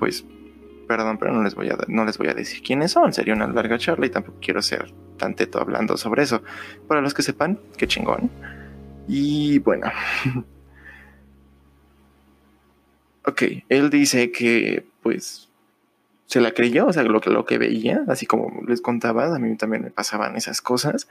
pues 0.00 0.26
perdón, 0.88 1.18
pero 1.18 1.32
no 1.32 1.44
les 1.44 1.54
voy 1.54 1.68
a, 1.68 1.78
no 1.86 2.04
les 2.04 2.18
voy 2.18 2.26
a 2.26 2.34
decir 2.34 2.60
quiénes 2.60 2.90
son. 2.90 3.12
Sería 3.12 3.34
una 3.34 3.46
larga 3.46 3.78
charla 3.78 4.06
y 4.06 4.10
tampoco 4.10 4.38
quiero 4.42 4.60
ser 4.62 4.92
tan 5.16 5.36
teto 5.36 5.60
hablando 5.60 5.96
sobre 5.96 6.24
eso. 6.24 6.42
Para 6.88 7.00
los 7.00 7.14
que 7.14 7.22
sepan, 7.22 7.60
qué 7.76 7.86
chingón. 7.86 8.32
Y 9.06 9.60
bueno. 9.60 9.86
ok, 13.26 13.42
él 13.68 13.90
dice 13.90 14.30
que 14.30 14.84
pues 15.02 15.48
se 16.26 16.40
la 16.40 16.52
creyó, 16.52 16.86
o 16.86 16.92
sea, 16.92 17.02
lo 17.02 17.20
que, 17.20 17.30
lo 17.30 17.44
que 17.44 17.58
veía, 17.58 18.02
así 18.08 18.26
como 18.26 18.62
les 18.66 18.80
contaba, 18.80 19.34
a 19.34 19.38
mí 19.38 19.56
también 19.56 19.82
me 19.82 19.90
pasaban 19.90 20.36
esas 20.36 20.60
cosas. 20.60 21.08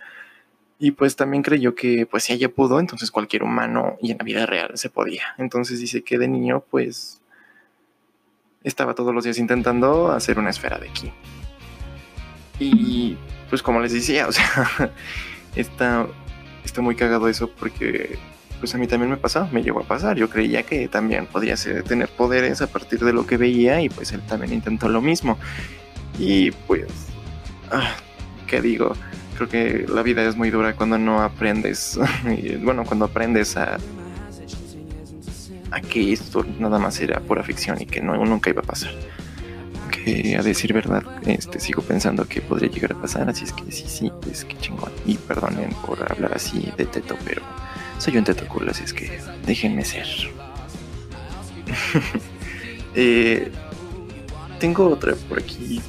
Y 0.79 0.91
pues 0.91 1.15
también 1.15 1.43
creyó 1.43 1.75
que 1.75 2.05
pues 2.05 2.23
si 2.23 2.33
ella 2.33 2.49
pudo, 2.49 2.79
entonces 2.79 3.11
cualquier 3.11 3.43
humano 3.43 3.97
y 4.01 4.11
en 4.11 4.17
la 4.17 4.23
vida 4.25 4.45
real 4.45 4.71
se 4.73 4.89
podía. 4.89 5.23
Entonces 5.37 5.79
dice 5.79 6.03
que 6.03 6.17
de 6.17 6.27
niño 6.27 6.63
pues 6.69 7.21
estaba 8.63 8.95
todos 8.95 9.13
los 9.13 9.23
días 9.23 9.37
intentando 9.37 10.11
hacer 10.11 10.39
una 10.39 10.49
esfera 10.49 10.79
de 10.79 10.89
aquí. 10.89 11.13
Y 12.59 13.17
pues 13.49 13.61
como 13.61 13.79
les 13.79 13.93
decía, 13.93 14.27
o 14.27 14.31
sea, 14.31 14.91
está, 15.55 16.07
está 16.65 16.81
muy 16.81 16.95
cagado 16.95 17.29
eso 17.29 17.49
porque 17.49 18.17
pues 18.63 18.73
a 18.75 18.77
mí 18.77 18.87
también 18.87 19.09
me 19.09 19.17
pasó, 19.17 19.45
me 19.51 19.61
llegó 19.61 19.81
a 19.81 19.83
pasar. 19.83 20.15
Yo 20.15 20.29
creía 20.29 20.63
que 20.63 20.87
también 20.87 21.25
podía 21.25 21.57
ser, 21.57 21.83
tener 21.83 22.07
poderes 22.07 22.61
a 22.61 22.67
partir 22.67 23.03
de 23.03 23.11
lo 23.11 23.27
que 23.27 23.35
veía 23.35 23.81
y 23.81 23.89
pues 23.89 24.13
él 24.13 24.21
también 24.21 24.53
intentó 24.53 24.87
lo 24.87 25.01
mismo. 25.01 25.37
Y 26.17 26.51
pues, 26.51 26.87
ah, 27.73 27.93
¿qué 28.47 28.61
digo? 28.61 28.93
Creo 29.35 29.49
que 29.49 29.85
la 29.93 30.01
vida 30.01 30.23
es 30.23 30.37
muy 30.37 30.49
dura 30.49 30.77
cuando 30.77 30.97
no 30.97 31.21
aprendes, 31.21 31.99
bueno, 32.61 32.85
cuando 32.85 33.03
aprendes 33.03 33.57
a, 33.57 33.77
a 35.71 35.81
que 35.81 36.13
esto 36.13 36.45
nada 36.57 36.79
más 36.79 37.01
era 37.01 37.19
pura 37.19 37.43
ficción 37.43 37.81
y 37.81 37.85
que 37.85 38.01
no, 38.01 38.15
nunca 38.23 38.49
iba 38.49 38.61
a 38.61 38.65
pasar. 38.65 38.93
Que 39.91 40.37
a 40.39 40.41
decir 40.41 40.71
verdad, 40.71 41.03
este, 41.25 41.59
sigo 41.59 41.81
pensando 41.81 42.25
que 42.29 42.39
podría 42.39 42.71
llegar 42.71 42.93
a 42.93 43.01
pasar, 43.01 43.29
así 43.29 43.43
es 43.43 43.51
que 43.51 43.69
sí, 43.73 43.83
sí, 43.89 44.09
es 44.31 44.45
que 44.45 44.57
chingón. 44.59 44.93
Y 45.05 45.17
perdonen 45.17 45.71
por 45.85 46.01
hablar 46.09 46.31
así 46.33 46.71
de 46.77 46.85
teto, 46.85 47.17
pero 47.25 47.41
soy 48.03 48.17
un 48.17 48.25
tetocul, 48.25 48.67
así 48.67 48.83
es 48.83 48.93
que 48.93 49.19
déjenme 49.45 49.85
ser. 49.85 50.07
Eh, 52.95 53.51
tengo 54.59 54.87
otra 54.87 55.15
por 55.27 55.39
aquí. 55.39 55.81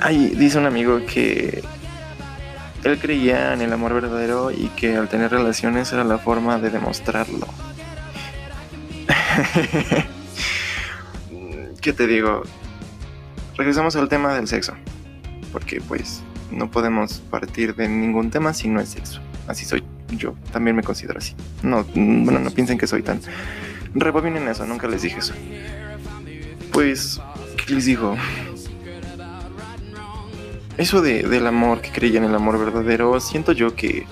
Ay, 0.00 0.30
dice 0.30 0.56
un 0.56 0.64
amigo 0.64 1.04
que 1.04 1.62
él 2.84 2.98
creía 2.98 3.52
en 3.52 3.60
el 3.60 3.70
amor 3.70 3.92
verdadero 3.92 4.50
y 4.50 4.68
que 4.68 4.96
al 4.96 5.10
tener 5.10 5.30
relaciones 5.30 5.92
era 5.92 6.04
la 6.04 6.16
forma 6.16 6.58
de 6.58 6.70
demostrarlo. 6.70 7.46
¿Qué 11.82 11.92
te 11.92 12.06
digo? 12.06 12.44
Regresamos 13.58 13.94
al 13.96 14.08
tema 14.08 14.32
del 14.32 14.48
sexo. 14.48 14.72
Porque 15.52 15.82
pues 15.82 16.22
no 16.50 16.70
podemos 16.70 17.18
partir 17.30 17.74
de 17.74 17.88
ningún 17.88 18.30
tema 18.30 18.54
si 18.54 18.68
no 18.68 18.80
es 18.80 18.90
sexo. 18.90 19.20
Así 19.46 19.64
soy 19.64 19.84
yo, 20.10 20.34
también 20.52 20.76
me 20.76 20.82
considero 20.82 21.18
así. 21.18 21.34
No, 21.62 21.84
bueno, 21.94 22.38
no 22.38 22.50
piensen 22.50 22.78
que 22.78 22.86
soy 22.86 23.02
tan... 23.02 23.20
Rebobinen 23.94 24.46
eso, 24.48 24.66
nunca 24.66 24.88
les 24.88 25.02
dije 25.02 25.18
eso. 25.18 25.34
Pues, 26.72 27.20
¿qué 27.66 27.74
les 27.74 27.86
digo? 27.86 28.16
Eso 30.76 31.00
de, 31.00 31.22
del 31.22 31.46
amor, 31.46 31.80
que 31.80 31.90
creía 31.90 32.18
en 32.18 32.24
el 32.24 32.34
amor 32.34 32.58
verdadero, 32.58 33.18
siento 33.20 33.52
yo 33.52 33.74
que 33.74 34.06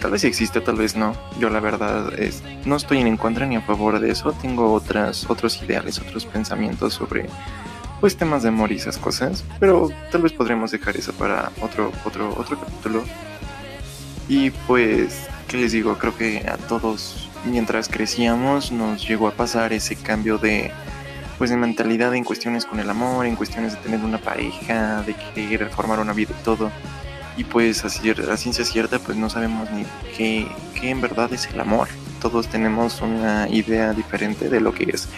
tal 0.00 0.10
vez 0.10 0.24
existe, 0.24 0.60
tal 0.60 0.76
vez 0.76 0.96
no. 0.96 1.14
Yo 1.38 1.50
la 1.50 1.60
verdad 1.60 2.18
es, 2.18 2.42
no 2.64 2.76
estoy 2.76 2.98
en 2.98 3.16
contra 3.16 3.46
ni 3.46 3.56
a 3.56 3.60
favor 3.60 4.00
de 4.00 4.10
eso. 4.10 4.32
Tengo 4.32 4.72
otras, 4.72 5.28
otros 5.30 5.62
ideales, 5.62 6.00
otros 6.00 6.26
pensamientos 6.26 6.94
sobre 6.94 7.26
pues 8.00 8.16
temas 8.16 8.42
de 8.42 8.48
amor 8.48 8.72
y 8.72 8.76
esas 8.76 8.98
cosas, 8.98 9.44
pero 9.58 9.90
tal 10.10 10.22
vez 10.22 10.32
podremos 10.32 10.70
dejar 10.70 10.96
eso 10.96 11.12
para 11.12 11.50
otro, 11.60 11.92
otro, 12.04 12.34
otro 12.36 12.60
capítulo. 12.60 13.02
Y 14.28 14.50
pues, 14.50 15.26
¿qué 15.48 15.56
les 15.56 15.72
digo? 15.72 15.96
Creo 15.98 16.16
que 16.16 16.46
a 16.48 16.56
todos, 16.56 17.28
mientras 17.44 17.88
crecíamos, 17.88 18.70
nos 18.70 19.06
llegó 19.08 19.26
a 19.26 19.32
pasar 19.32 19.72
ese 19.72 19.96
cambio 19.96 20.38
de, 20.38 20.70
pues, 21.38 21.50
de 21.50 21.56
mentalidad 21.56 22.14
en 22.14 22.24
cuestiones 22.24 22.66
con 22.66 22.78
el 22.78 22.88
amor, 22.90 23.26
en 23.26 23.36
cuestiones 23.36 23.72
de 23.72 23.78
tener 23.80 24.00
una 24.00 24.18
pareja, 24.18 25.02
de 25.02 25.14
querer 25.34 25.70
formar 25.70 25.98
una 25.98 26.12
vida 26.12 26.34
y 26.38 26.44
todo. 26.44 26.70
Y 27.36 27.44
pues, 27.44 27.84
así, 27.84 28.10
a 28.10 28.36
ciencia 28.36 28.64
cierta, 28.64 28.98
pues 28.98 29.16
no 29.16 29.30
sabemos 29.30 29.70
ni 29.70 29.84
qué, 30.16 30.46
qué 30.74 30.90
en 30.90 31.00
verdad 31.00 31.32
es 31.32 31.46
el 31.46 31.60
amor. 31.60 31.88
Todos 32.20 32.48
tenemos 32.48 33.00
una 33.00 33.48
idea 33.48 33.92
diferente 33.92 34.48
de 34.48 34.60
lo 34.60 34.74
que 34.74 34.90
es. 34.92 35.08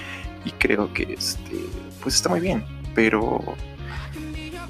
Y 0.44 0.52
creo 0.52 0.92
que 0.92 1.14
este 1.14 1.56
pues 2.02 2.14
está 2.14 2.28
muy 2.28 2.40
bien, 2.40 2.64
pero 2.94 3.40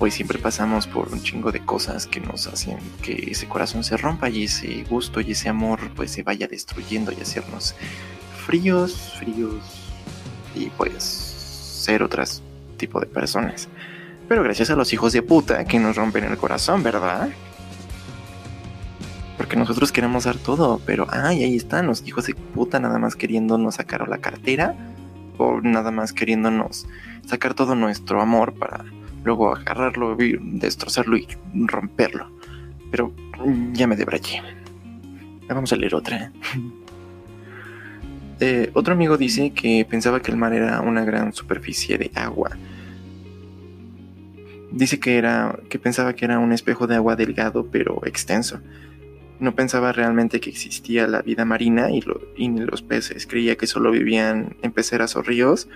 pues 0.01 0.15
siempre 0.15 0.39
pasamos 0.39 0.87
por 0.87 1.13
un 1.13 1.23
chingo 1.23 1.53
de 1.53 1.61
cosas 1.61 2.07
que 2.07 2.21
nos 2.21 2.47
hacen 2.47 2.79
que 3.03 3.29
ese 3.31 3.47
corazón 3.47 3.85
se 3.85 3.99
rompa 3.99 4.31
y 4.31 4.45
ese 4.45 4.83
gusto 4.89 5.21
y 5.21 5.33
ese 5.33 5.51
amor 5.51 5.79
pues 5.95 6.11
se 6.11 6.23
vaya 6.23 6.49
destruyendo 6.49 7.13
y 7.13 7.21
hacernos 7.21 7.75
fríos, 8.47 9.15
fríos 9.19 9.63
y 10.55 10.71
pues 10.71 11.05
ser 11.05 12.03
otras 12.03 12.43
tipo 12.79 12.99
de 12.99 13.07
personas. 13.07 13.69
Pero 14.27 14.43
gracias 14.43 14.71
a 14.71 14.77
los 14.77 14.93
hijos 14.95 15.13
de 15.13 15.21
puta 15.21 15.65
que 15.67 15.79
nos 15.79 15.97
rompen 15.97 16.25
el 16.25 16.39
corazón, 16.39 16.83
¿verdad? 16.83 17.29
Porque 19.37 19.57
nosotros 19.57 19.93
queremos 19.93 20.25
dar 20.25 20.37
todo, 20.37 20.81
pero 20.87 21.07
ay, 21.11 21.43
ahí 21.43 21.57
están 21.57 21.87
los 21.87 22.07
hijos 22.07 22.27
de 22.27 22.35
puta 22.35 22.81
nada 22.81 22.99
más 22.99 23.17
queriéndonos 23.17 23.75
sacar 23.75 24.09
la 24.09 24.19
cartera 24.19 24.90
nada 25.63 25.91
más 25.91 26.13
queriéndonos 26.13 26.87
sacar 27.27 27.55
todo 27.55 27.75
nuestro 27.75 28.21
amor 28.21 28.55
para 28.55 28.85
luego 29.25 29.55
agarrarlo 29.55 30.17
destrozarlo 30.17 31.17
y 31.17 31.27
romperlo. 31.55 32.31
Pero 32.91 33.13
ya 33.73 33.87
me 33.87 33.97
debrayé. 33.97 34.43
Vamos 35.49 35.73
a 35.73 35.77
leer 35.77 35.95
otra. 35.95 36.33
Eh, 38.43 38.71
otro 38.73 38.95
amigo 38.95 39.19
dice 39.19 39.51
que 39.51 39.85
pensaba 39.85 40.23
que 40.23 40.31
el 40.31 40.39
mar 40.39 40.55
era 40.55 40.81
una 40.81 41.05
gran 41.05 41.35
superficie 41.35 41.99
de 41.99 42.11
agua. 42.15 42.57
Dice 44.73 44.99
que 44.99 45.19
era 45.19 45.59
que 45.69 45.79
pensaba 45.79 46.15
que 46.15 46.25
era 46.25 46.39
un 46.39 46.55
espejo 46.55 46.87
de 46.87 46.97
agua 46.97 47.17
delgado 47.17 47.67
pero 47.71 48.01
extenso. 48.07 48.63
No 49.41 49.55
pensaba 49.55 49.93
realmente 49.93 50.39
que 50.39 50.51
existía 50.51 51.07
la 51.07 51.23
vida 51.23 51.45
marina 51.45 51.91
y, 51.91 52.05
y 52.37 52.49
ni 52.49 52.61
los 52.61 52.83
peces. 52.83 53.27
Creía 53.27 53.57
que 53.57 53.67
solo 53.67 53.91
vivían 53.91 54.57
en 54.63 54.73
peceras 54.73 55.17
o 55.17 55.23
ríos 55.23 55.69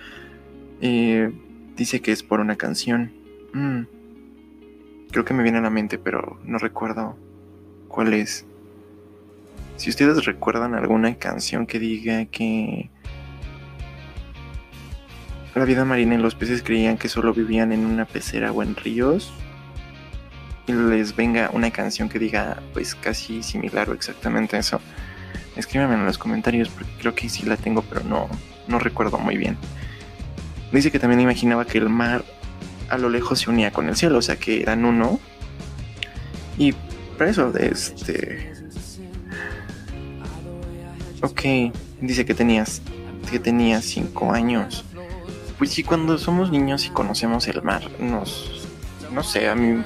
eh, 0.81 1.31
dice 1.75 2.01
que 2.01 2.11
es 2.11 2.23
por 2.23 2.39
una 2.39 2.55
canción. 2.55 3.11
Mm. 3.53 3.81
Creo 5.11 5.25
que 5.25 5.33
me 5.33 5.43
viene 5.43 5.59
a 5.59 5.61
la 5.61 5.69
mente, 5.69 5.97
pero 5.97 6.39
no 6.43 6.57
recuerdo 6.57 7.17
cuál 7.87 8.13
es. 8.13 8.45
Si 9.77 9.89
ustedes 9.89 10.25
recuerdan 10.25 10.73
alguna 10.73 11.15
canción 11.15 11.65
que 11.65 11.79
diga 11.79 12.25
que 12.25 12.89
la 15.53 15.65
vida 15.65 15.85
marina 15.85 16.15
y 16.15 16.17
los 16.17 16.35
peces 16.35 16.63
creían 16.63 16.97
que 16.97 17.07
solo 17.07 17.33
vivían 17.33 17.71
en 17.71 17.85
una 17.85 18.05
pecera 18.05 18.51
o 18.51 18.61
en 18.61 18.75
ríos, 18.75 19.33
y 20.67 20.73
les 20.73 21.15
venga 21.15 21.49
una 21.53 21.71
canción 21.71 22.09
que 22.09 22.19
diga 22.19 22.61
pues 22.73 22.95
casi 22.95 23.43
similar 23.43 23.89
o 23.89 23.93
exactamente 23.93 24.57
eso, 24.57 24.81
escríbanme 25.55 25.95
en 25.95 26.05
los 26.05 26.17
comentarios 26.17 26.69
porque 26.69 26.91
creo 26.99 27.15
que 27.15 27.29
sí 27.29 27.45
la 27.45 27.57
tengo, 27.57 27.81
pero 27.83 28.03
no, 28.03 28.27
no 28.67 28.79
recuerdo 28.79 29.17
muy 29.17 29.37
bien. 29.37 29.57
Dice 30.71 30.91
que 30.91 30.99
también 30.99 31.21
imaginaba 31.21 31.65
que 31.65 31.77
el 31.77 31.89
mar 31.89 32.25
a 32.89 32.97
lo 32.97 33.09
lejos 33.09 33.39
se 33.39 33.49
unía 33.49 33.71
con 33.71 33.87
el 33.87 33.95
cielo, 33.95 34.17
o 34.17 34.21
sea 34.21 34.37
que 34.37 34.61
eran 34.61 34.85
uno. 34.85 35.19
Y 36.57 36.73
por 37.17 37.27
eso, 37.27 37.53
este. 37.57 38.53
Ok, 41.21 41.41
dice 42.01 42.25
que 42.25 42.33
tenías 42.33 42.81
que 43.29 43.39
tenía 43.39 43.81
cinco 43.81 44.31
años. 44.31 44.83
Pues 45.57 45.71
sí, 45.71 45.83
cuando 45.83 46.17
somos 46.17 46.51
niños 46.51 46.85
y 46.85 46.89
conocemos 46.89 47.47
el 47.47 47.61
mar, 47.61 47.89
nos. 47.99 48.67
No 49.11 49.23
sé, 49.23 49.47
a 49.47 49.55
mí. 49.55 49.83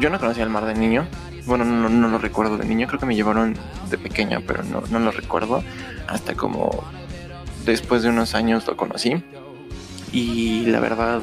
Yo 0.00 0.08
no 0.08 0.18
conocía 0.18 0.42
el 0.42 0.50
mar 0.50 0.64
de 0.64 0.74
niño. 0.74 1.06
Bueno, 1.44 1.64
no, 1.64 2.08
lo 2.08 2.18
recuerdo 2.18 2.56
de 2.56 2.64
niño. 2.64 2.86
Creo 2.86 2.98
que 2.98 3.06
me 3.06 3.14
llevaron 3.14 3.54
de 3.90 3.98
pequeña, 3.98 4.40
pero 4.46 4.62
no, 4.64 4.82
no 4.90 4.98
lo 4.98 5.10
recuerdo. 5.10 5.62
Hasta 6.08 6.34
como 6.34 6.82
después 7.66 8.02
de 8.02 8.08
unos 8.08 8.34
años 8.34 8.66
lo 8.66 8.76
conocí. 8.78 9.22
Y 10.10 10.64
la 10.66 10.80
verdad, 10.80 11.20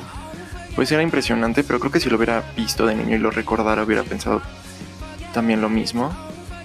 pues 0.75 0.91
era 0.91 1.01
impresionante, 1.01 1.63
pero 1.63 1.79
creo 1.79 1.91
que 1.91 1.99
si 1.99 2.09
lo 2.09 2.17
hubiera 2.17 2.43
visto 2.55 2.85
de 2.85 2.95
niño 2.95 3.15
y 3.15 3.19
lo 3.19 3.31
recordara, 3.31 3.83
hubiera 3.83 4.03
pensado 4.03 4.41
también 5.33 5.59
lo 5.59 5.69
mismo. 5.69 6.15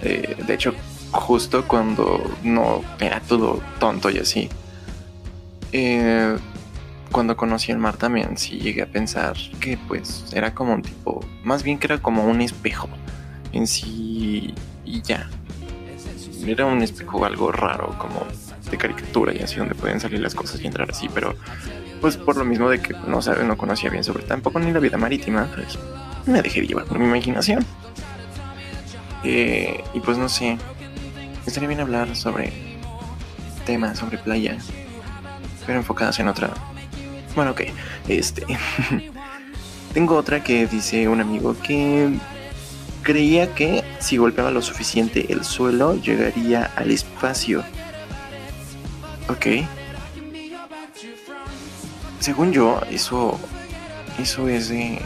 Eh, 0.03 0.37
de 0.45 0.53
hecho, 0.53 0.75
justo 1.11 1.65
cuando 1.67 2.23
no 2.43 2.83
era 2.99 3.21
todo 3.21 3.59
tonto 3.79 4.11
y 4.11 4.19
así. 4.19 4.49
Eh, 5.71 6.37
cuando 7.13 7.37
conocí 7.37 7.71
el 7.71 7.77
mar 7.77 7.95
también 7.95 8.37
sí 8.37 8.57
llegué 8.57 8.81
a 8.81 8.87
pensar 8.87 9.37
que 9.61 9.77
pues 9.77 10.25
era 10.33 10.53
como 10.53 10.73
un 10.73 10.81
tipo, 10.81 11.23
más 11.43 11.63
bien 11.63 11.77
que 11.77 11.85
era 11.87 11.99
como 11.99 12.25
un 12.25 12.41
espejo 12.41 12.89
en 13.53 13.67
sí 13.67 14.53
y 14.83 15.01
ya. 15.03 15.29
Era 16.45 16.65
un 16.65 16.81
espejo 16.81 17.23
algo 17.23 17.53
raro, 17.53 17.95
como 17.99 18.25
de 18.69 18.77
caricatura 18.77 19.31
y 19.33 19.43
así 19.43 19.57
donde 19.57 19.75
pueden 19.75 19.99
salir 19.99 20.19
las 20.19 20.35
cosas 20.35 20.59
y 20.59 20.67
entrar 20.67 20.89
así, 20.89 21.07
pero 21.13 21.35
pues 22.01 22.17
por 22.17 22.35
lo 22.35 22.43
mismo 22.43 22.67
de 22.67 22.81
que 22.81 22.93
no 23.07 23.21
sabe, 23.21 23.45
no 23.45 23.57
conocía 23.57 23.89
bien 23.89 24.03
sobre 24.03 24.23
tampoco 24.23 24.59
ni 24.59 24.71
la 24.71 24.79
vida 24.79 24.97
marítima, 24.97 25.47
pues 25.55 25.77
me 26.25 26.41
dejé 26.41 26.65
llevar 26.65 26.85
por 26.85 26.97
mi 26.99 27.05
imaginación. 27.05 27.63
Eh, 29.23 29.81
y 29.93 29.99
pues 30.01 30.17
no 30.17 30.27
sé, 30.27 30.57
estaría 31.45 31.69
bien 31.69 31.79
hablar 31.79 32.13
sobre 32.15 32.51
temas, 33.65 33.99
sobre 33.99 34.17
playa, 34.17 34.57
pero 35.65 35.77
enfocadas 35.77 36.19
en 36.19 36.27
otra. 36.27 36.51
Bueno, 37.35 37.51
ok, 37.51 37.61
este. 38.07 38.45
Tengo 39.93 40.15
otra 40.15 40.43
que 40.43 40.65
dice 40.67 41.07
un 41.07 41.21
amigo 41.21 41.55
que 41.61 42.17
creía 43.03 43.53
que 43.53 43.83
si 43.99 44.17
golpeaba 44.17 44.49
lo 44.49 44.61
suficiente 44.61 45.31
el 45.31 45.43
suelo 45.43 45.95
llegaría 45.95 46.71
al 46.75 46.89
espacio. 46.89 47.63
Ok. 49.29 49.65
Según 52.19 52.53
yo, 52.53 52.81
eso, 52.89 53.39
eso 54.17 54.47
es 54.47 54.69
de, 54.69 54.99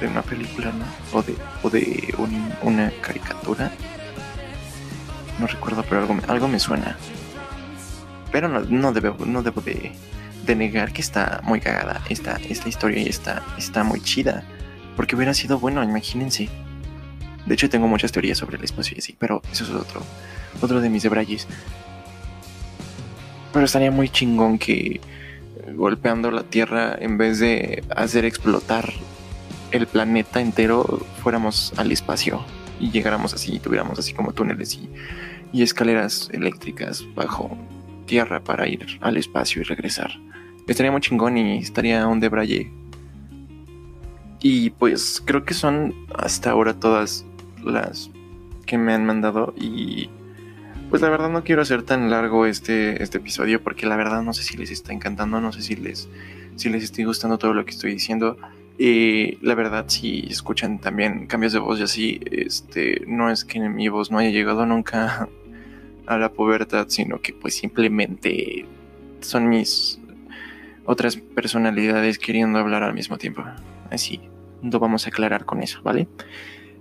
de 0.00 0.06
una 0.06 0.22
película, 0.22 0.70
¿no? 0.72 0.84
O 1.12 1.22
de, 1.22 1.34
o 1.62 1.70
de 1.70 2.14
una 2.62 2.92
caricatura. 3.00 3.72
No 5.38 5.46
recuerdo, 5.46 5.84
pero 5.88 6.02
algo, 6.02 6.16
algo 6.28 6.48
me 6.48 6.60
suena. 6.60 6.96
Pero 8.30 8.48
no, 8.48 8.60
no, 8.60 8.92
debo, 8.92 9.24
no 9.24 9.42
debo 9.42 9.60
de, 9.62 9.92
de, 10.46 10.54
negar 10.56 10.92
que 10.92 11.00
está 11.00 11.40
muy 11.42 11.60
cagada 11.60 12.00
esta, 12.08 12.38
esta 12.48 12.68
historia 12.68 13.02
y 13.02 13.08
está, 13.08 13.42
está 13.58 13.84
muy 13.84 14.00
chida. 14.00 14.44
Porque 14.96 15.16
hubiera 15.16 15.34
sido 15.34 15.58
bueno, 15.58 15.82
imagínense. 15.82 16.48
De 17.44 17.54
hecho, 17.54 17.68
tengo 17.68 17.86
muchas 17.86 18.12
teorías 18.12 18.38
sobre 18.38 18.56
el 18.56 18.64
espacio 18.64 18.96
y 18.96 19.00
así, 19.00 19.16
pero 19.18 19.42
eso 19.52 19.64
es 19.64 19.70
otro, 19.70 20.02
otro 20.60 20.80
de 20.80 20.88
mis 20.88 21.02
debrayes. 21.02 21.46
Pero 23.52 23.64
estaría 23.64 23.90
muy 23.90 24.08
chingón 24.08 24.58
que 24.58 25.00
golpeando 25.74 26.30
la 26.30 26.42
Tierra, 26.44 26.96
en 26.98 27.18
vez 27.18 27.38
de 27.38 27.84
hacer 27.94 28.24
explotar 28.24 28.92
el 29.70 29.86
planeta 29.86 30.40
entero, 30.40 31.04
fuéramos 31.22 31.72
al 31.76 31.92
espacio 31.92 32.44
y 32.80 32.90
llegáramos 32.90 33.34
así, 33.34 33.56
y 33.56 33.58
tuviéramos 33.58 33.98
así 33.98 34.12
como 34.12 34.32
túneles 34.32 34.78
y 35.52 35.62
escaleras 35.62 36.28
eléctricas 36.32 37.04
bajo 37.14 37.56
tierra 38.06 38.40
para 38.40 38.66
ir 38.68 38.98
al 39.00 39.16
espacio 39.16 39.60
y 39.60 39.64
regresar. 39.64 40.12
Estaría 40.66 40.90
muy 40.90 41.00
chingón 41.00 41.38
y 41.38 41.58
estaría 41.58 42.06
un 42.06 42.20
debraye. 42.20 42.72
Y 44.40 44.70
pues 44.70 45.22
creo 45.24 45.44
que 45.44 45.54
son 45.54 45.94
hasta 46.14 46.50
ahora 46.50 46.74
todas 46.74 47.24
las 47.64 48.10
que 48.66 48.78
me 48.78 48.92
han 48.92 49.06
mandado 49.06 49.54
y 49.56 50.10
pues 50.90 51.02
la 51.02 51.08
verdad 51.08 51.30
no 51.30 51.42
quiero 51.42 51.62
hacer 51.62 51.82
tan 51.82 52.10
largo 52.10 52.46
este, 52.46 53.02
este 53.02 53.18
episodio 53.18 53.62
porque 53.62 53.86
la 53.86 53.96
verdad 53.96 54.22
no 54.22 54.32
sé 54.32 54.42
si 54.42 54.56
les 54.56 54.70
está 54.70 54.92
encantando, 54.92 55.40
no 55.40 55.52
sé 55.52 55.62
si 55.62 55.76
les, 55.76 56.08
si 56.56 56.68
les 56.68 56.84
estoy 56.84 57.04
gustando 57.04 57.38
todo 57.38 57.54
lo 57.54 57.64
que 57.64 57.72
estoy 57.72 57.92
diciendo. 57.92 58.36
Y 58.78 59.36
la 59.44 59.54
verdad, 59.54 59.86
si 59.88 60.26
escuchan 60.28 60.78
también 60.80 61.26
cambios 61.26 61.52
de 61.52 61.58
voz 61.58 61.80
y 61.80 61.82
así, 61.82 62.20
este, 62.30 63.02
no 63.06 63.30
es 63.30 63.44
que 63.44 63.58
mi 63.58 63.88
voz 63.88 64.10
no 64.10 64.18
haya 64.18 64.30
llegado 64.30 64.66
nunca 64.66 65.28
a 66.06 66.18
la 66.18 66.32
pubertad, 66.32 66.86
sino 66.88 67.20
que 67.20 67.32
pues 67.32 67.54
simplemente 67.54 68.66
son 69.20 69.48
mis 69.48 69.98
otras 70.86 71.16
personalidades 71.16 72.18
queriendo 72.18 72.58
hablar 72.58 72.82
al 72.82 72.94
mismo 72.94 73.18
tiempo. 73.18 73.44
Así, 73.90 74.20
no 74.62 74.78
vamos 74.78 75.06
a 75.06 75.08
aclarar 75.10 75.44
con 75.44 75.62
eso, 75.62 75.80
¿vale? 75.82 76.08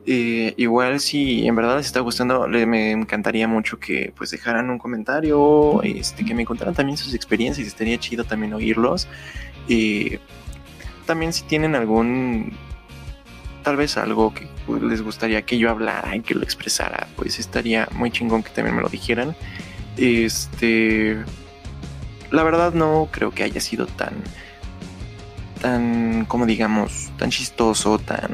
Eh, 0.08 0.54
igual 0.58 1.00
si 1.00 1.48
en 1.48 1.56
verdad 1.56 1.78
les 1.78 1.88
está 1.88 2.00
gustando, 2.00 2.48
me 2.48 2.92
encantaría 2.92 3.48
mucho 3.48 3.80
que 3.80 4.14
pues 4.16 4.30
dejaran 4.30 4.70
un 4.70 4.78
comentario, 4.78 5.82
este, 5.82 6.24
que 6.24 6.36
me 6.36 6.46
contaran 6.46 6.76
también 6.76 6.98
sus 6.98 7.16
experiencias, 7.16 7.68
estaría 7.68 7.98
chido 7.98 8.24
también 8.24 8.54
oírlos. 8.54 9.08
Eh, 9.68 10.20
también 11.08 11.34
si 11.34 11.44
tienen 11.44 11.76
algún, 11.76 12.54
tal 13.64 13.78
vez 13.78 13.98
algo 13.98 14.34
que 14.34 14.48
les 14.82 15.02
gustaría 15.02 15.42
que 15.44 15.58
yo 15.58 15.72
hablara 15.72 16.16
y 16.16 16.22
que 16.22 16.36
lo 16.36 16.44
expresara, 16.44 17.08
pues 17.16 17.40
estaría 17.40 17.88
muy 17.94 18.12
chingón 18.12 18.44
que 18.44 18.52
también 18.52 18.76
me 18.76 18.84
lo 18.84 18.90
dijeran. 18.90 19.36
Este, 19.98 21.18
la 22.32 22.44
verdad 22.44 22.74
no 22.74 23.10
creo 23.12 23.32
que 23.32 23.44
haya 23.44 23.62
sido 23.62 23.86
tan, 23.86 24.14
tan, 25.62 26.26
como 26.26 26.46
digamos, 26.46 27.12
tan 27.18 27.30
chistoso, 27.30 28.00
tan, 28.00 28.32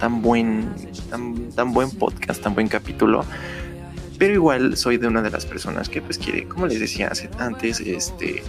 tan 0.00 0.22
buen, 0.22 0.74
tan, 1.10 1.50
tan 1.50 1.72
buen 1.72 1.90
podcast, 1.90 2.42
tan 2.42 2.54
buen 2.54 2.68
capítulo. 2.68 3.24
Pero 4.18 4.34
igual 4.34 4.76
soy 4.76 4.98
de 4.98 5.08
una 5.08 5.22
de 5.22 5.30
las 5.30 5.46
personas 5.46 5.88
que 5.88 6.00
pues 6.00 6.18
quiere, 6.18 6.46
como 6.46 6.66
les 6.66 6.80
decía 6.80 7.10
antes, 7.38 7.80
este, 7.80 8.42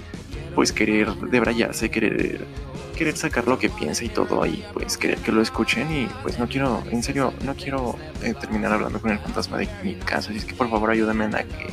pues 0.56 0.72
querer 0.72 1.14
debrayarse, 1.16 1.90
querer 1.90 2.46
querer 2.94 3.18
sacar 3.18 3.48
lo 3.48 3.58
que 3.58 3.70
piensa 3.70 4.06
y 4.06 4.10
todo 4.10 4.44
ahí, 4.44 4.64
pues 4.74 4.98
querer 4.98 5.18
que 5.18 5.32
lo 5.32 5.42
escuchen 5.42 5.92
y 5.92 6.08
pues 6.22 6.40
no 6.40 6.48
quiero, 6.48 6.84
en 6.92 7.04
serio, 7.04 7.34
no 7.44 7.56
quiero 7.56 7.98
eh, 8.22 8.34
terminar 8.40 8.72
hablando 8.72 9.02
con 9.02 9.12
el 9.12 9.20
fantasma 9.20 9.58
de 9.58 9.68
mi 9.84 9.96
casa, 9.96 10.30
así 10.30 10.38
es 10.38 10.46
que 10.46 10.54
por 10.54 10.70
favor 10.70 10.92
ayúdame 10.92 11.26
a 11.26 11.44
que 11.44 11.68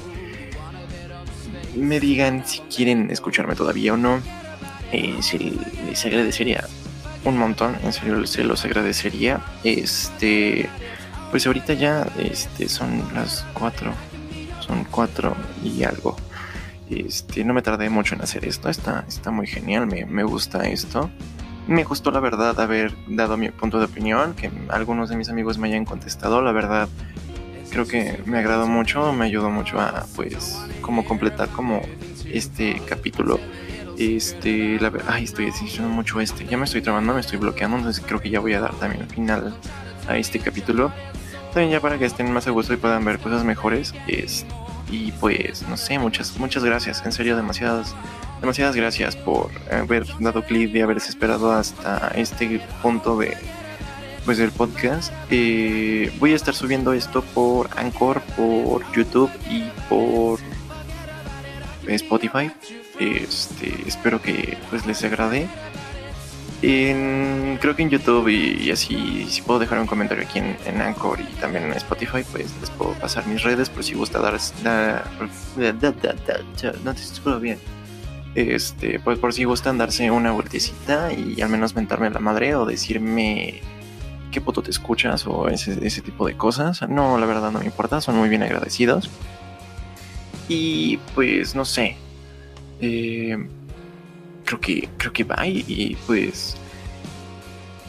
me 1.77 2.01
digan 2.01 2.47
si 2.47 2.61
quieren 2.61 3.11
escucharme 3.11 3.55
todavía 3.55 3.95
o 3.95 3.97
no. 3.97 4.21
Eh, 4.93 5.17
si 5.21 5.59
les 5.87 6.05
agradecería 6.05 6.65
un 7.25 7.39
montón, 7.39 7.77
en 7.85 7.93
serio 7.93 8.27
se 8.27 8.45
los 8.45 8.65
agradecería. 8.65 9.41
Este, 9.65 10.69
pues 11.31 11.47
ahorita 11.47 11.75
ya 11.75 12.07
este, 12.19 12.69
son 12.69 13.03
las 13.15 13.47
4, 13.55 13.93
son 14.61 14.85
4 14.85 15.37
y 15.63 15.85
algo. 15.85 16.17
Este, 16.89 17.45
no 17.45 17.55
me 17.55 17.63
tardé 17.63 17.89
mucho 17.89 18.17
en 18.17 18.23
hacer 18.23 18.45
esto, 18.45 18.69
está, 18.69 19.05
está 19.07 19.31
muy 19.31 19.47
genial, 19.47 19.87
me, 19.87 20.07
me 20.07 20.25
gusta 20.25 20.67
esto. 20.69 21.11
Me 21.69 21.85
gustó 21.85 22.11
la 22.11 22.19
verdad 22.19 22.59
haber 22.59 22.93
dado 23.07 23.37
mi 23.37 23.51
punto 23.51 23.79
de 23.79 23.85
opinión, 23.85 24.35
que 24.35 24.51
algunos 24.71 25.09
de 25.09 25.17
mis 25.17 25.29
amigos 25.29 25.57
me 25.59 25.69
hayan 25.69 25.85
contestado, 25.85 26.43
la 26.43 26.51
verdad 26.51 26.89
creo 27.71 27.87
que 27.87 28.21
me 28.27 28.39
agradó 28.39 28.67
mucho, 28.67 29.13
me 29.13 29.27
ayudó 29.27 29.51
mucho 29.51 29.81
a 29.81 30.07
pues 30.17 30.61
como 30.81 31.05
completar 31.05 31.49
como 31.49 31.81
este 32.31 32.81
capítulo. 32.87 33.41
Este, 33.99 34.79
la 34.81 34.93
ay, 35.09 35.25
estoy 35.25 35.47
diciendo 35.47 35.89
mucho 35.89 36.21
este, 36.21 36.47
ya 36.47 36.57
me 36.57 36.65
estoy 36.65 36.81
trabando, 36.81 37.13
me 37.13 37.21
estoy 37.21 37.39
bloqueando, 37.39 37.77
entonces 37.77 38.03
creo 38.07 38.21
que 38.21 38.31
ya 38.31 38.41
voy 38.41 38.55
a 38.55 38.61
dar 38.61 38.75
también 38.75 39.09
final 39.09 39.55
a 40.09 40.17
este 40.17 40.39
capítulo. 40.39 40.93
También 41.53 41.73
ya 41.73 41.81
para 41.81 41.99
que 41.99 42.07
estén 42.07 42.33
más 42.33 42.47
a 42.47 42.51
gusto 42.51 42.73
y 42.73 42.77
puedan 42.77 43.05
ver 43.05 43.19
cosas 43.19 43.45
mejores. 43.45 43.93
Y 44.91 45.13
pues, 45.13 45.67
no 45.69 45.77
sé, 45.77 45.99
muchas, 45.99 46.37
muchas 46.39 46.65
gracias. 46.65 47.05
En 47.05 47.13
serio, 47.13 47.37
demasiadas, 47.37 47.95
demasiadas 48.41 48.75
gracias 48.75 49.17
por 49.17 49.51
haber 49.71 50.07
dado 50.19 50.45
clic 50.45 50.75
y 50.75 50.81
haberse 50.81 51.11
esperado 51.11 51.53
hasta 51.53 52.13
este 52.15 52.61
punto 52.83 53.19
de 53.19 53.37
del 54.39 54.53
podcast. 54.53 55.13
Eh, 55.31 56.13
voy 56.19 56.33
a 56.33 56.37
estar 56.37 56.55
subiendo 56.55 56.93
esto 56.93 57.23
por 57.23 57.69
Anchor, 57.77 58.21
por 58.37 58.91
YouTube 58.93 59.31
y 59.49 59.65
por 59.89 60.39
Spotify. 61.87 62.51
Este, 62.99 63.75
espero 63.87 64.21
que 64.21 64.59
pues 64.71 64.87
les 64.87 65.03
agrade 65.05 65.49
creo 66.61 67.75
que 67.75 67.83
en 67.83 67.91
YouTube 67.91 68.29
y, 68.29 68.71
así, 68.71 69.27
si 69.29 69.43
puedo 69.43 69.59
dejar 69.61 69.79
un 69.79 69.87
comentario 69.87 70.25
aquí 70.25 70.39
en, 70.39 70.57
en, 70.67 70.83
Anchor 70.83 71.21
y 71.21 71.25
también 71.41 71.65
en 71.65 71.73
Spotify, 71.73 72.23
pues 72.31 72.51
les 72.61 72.71
puedo 72.71 72.93
pasar 72.95 73.27
mis 73.27 73.43
redes 73.43 73.71
por 73.71 73.83
si 73.83 73.95
gusta 73.95 74.19
dar, 74.19 74.39
no 76.85 76.95
te 76.95 77.01
escucho 77.01 77.41
bien. 77.41 77.59
Este, 78.35 79.01
pues 79.01 79.19
por 79.19 79.33
si 79.33 79.45
gustan 79.45 79.79
darse 79.79 80.11
una 80.11 80.31
vueltecita 80.31 81.13
y 81.13 81.41
al 81.41 81.49
menos 81.49 81.75
mentarme 81.75 82.11
la 82.11 82.21
madre 82.21 82.55
o 82.55 82.65
decirme 82.65 83.61
qué 84.31 84.41
puto 84.41 84.63
te 84.63 84.71
escuchas 84.71 85.27
o 85.27 85.49
ese, 85.49 86.03
tipo 86.03 86.27
de 86.27 86.37
cosas. 86.37 86.89
No, 86.89 87.19
la 87.19 87.27
verdad 87.27 87.51
no 87.51 87.59
me 87.61 87.67
importa, 87.67 88.01
son 88.01 88.17
muy 88.17 88.29
bien 88.29 88.43
agradecidos. 88.43 89.11
Y 90.49 90.99
pues 91.15 91.55
no 91.55 91.65
sé. 91.65 91.97
Eh, 92.81 93.37
creo 94.45 94.61
que, 94.61 94.89
creo 94.97 95.13
que 95.13 95.25
va 95.25 95.47
y, 95.47 95.97
pues 96.07 96.57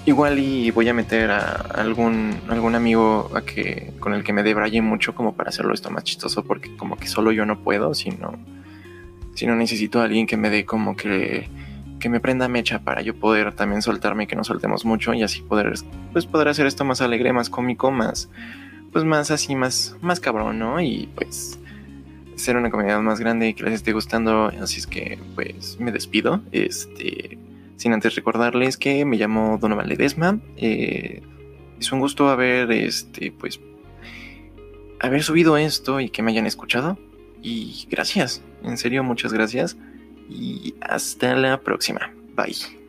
igual 0.06 0.40
y 0.40 0.72
voy 0.72 0.90
a 0.90 0.94
meter 0.94 1.32
a 1.32 1.54
algún, 1.76 2.40
algún 2.50 2.76
amigo 2.76 3.32
a 3.36 3.42
que, 3.42 3.94
con 4.00 4.14
el 4.14 4.24
que 4.24 4.34
me 4.34 4.44
debraye 4.44 4.82
mucho 4.82 5.14
como 5.14 5.34
para 5.34 5.50
hacerlo 5.50 5.74
esto 5.74 5.92
más 5.92 6.04
chistoso 6.04 6.44
porque 6.44 6.76
como 6.76 6.98
que 6.98 7.08
solo 7.08 7.32
yo 7.32 7.46
no 7.46 7.60
puedo, 7.60 7.94
sino, 7.94 8.34
sino 9.36 9.56
necesito 9.56 10.02
a 10.02 10.06
alguien 10.06 10.28
que 10.28 10.38
me 10.38 10.50
dé 10.50 10.66
como 10.66 10.96
que, 10.96 11.50
que 12.02 12.10
me 12.10 12.20
prenda 12.20 12.50
mecha 12.50 12.80
para 12.80 13.02
yo 13.02 13.16
poder 13.16 13.54
también 13.54 13.82
soltarme 13.82 14.28
que 14.28 14.36
no 14.36 14.44
soltemos 14.44 14.84
mucho 14.84 15.14
y 15.14 15.24
así 15.24 15.42
poder, 15.42 15.74
pues 16.12 16.26
poder 16.26 16.50
hacer 16.50 16.66
esto 16.66 16.84
más 16.84 17.00
alegre, 17.00 17.32
más 17.32 17.50
cómico, 17.50 17.92
más, 17.92 18.30
pues 18.92 19.06
más 19.06 19.32
así, 19.32 19.56
más, 19.56 19.96
más 20.02 20.20
cabrón, 20.20 20.60
¿no? 20.60 20.82
Y 20.82 21.10
pues 21.16 21.58
ser 22.36 22.58
una 22.58 22.70
comunidad 22.70 23.00
más 23.02 23.20
grande 23.20 23.50
y 23.50 23.54
que 23.54 23.64
les 23.64 23.76
esté 23.76 23.94
gustando. 23.94 24.52
Así 24.62 24.80
es 24.80 24.88
que, 24.88 25.20
pues, 25.36 25.80
me 25.80 25.92
despido. 25.92 26.42
Este, 26.52 27.38
sin 27.78 27.94
antes 27.94 28.16
recordarles 28.16 28.78
que 28.78 29.06
me 29.06 29.18
llamo 29.18 29.58
Donovan 29.62 29.88
Ledesma. 29.88 30.40
Eh, 30.58 31.22
es 31.80 31.92
un 31.92 32.00
gusto 32.00 32.30
haber, 32.30 32.72
este, 32.72 33.32
pues, 33.32 33.60
haber 35.00 35.24
subido 35.24 35.58
esto 35.58 36.00
y 36.00 36.10
que 36.10 36.22
me 36.24 36.32
hayan 36.32 36.48
escuchado. 36.48 36.98
Y 37.42 37.88
gracias, 37.90 38.44
en 38.64 38.78
serio, 38.78 39.04
muchas 39.04 39.34
gracias. 39.34 39.78
Y 40.32 40.74
hasta 40.82 41.36
la 41.36 41.60
próxima. 41.62 42.14
Bye. 42.36 42.81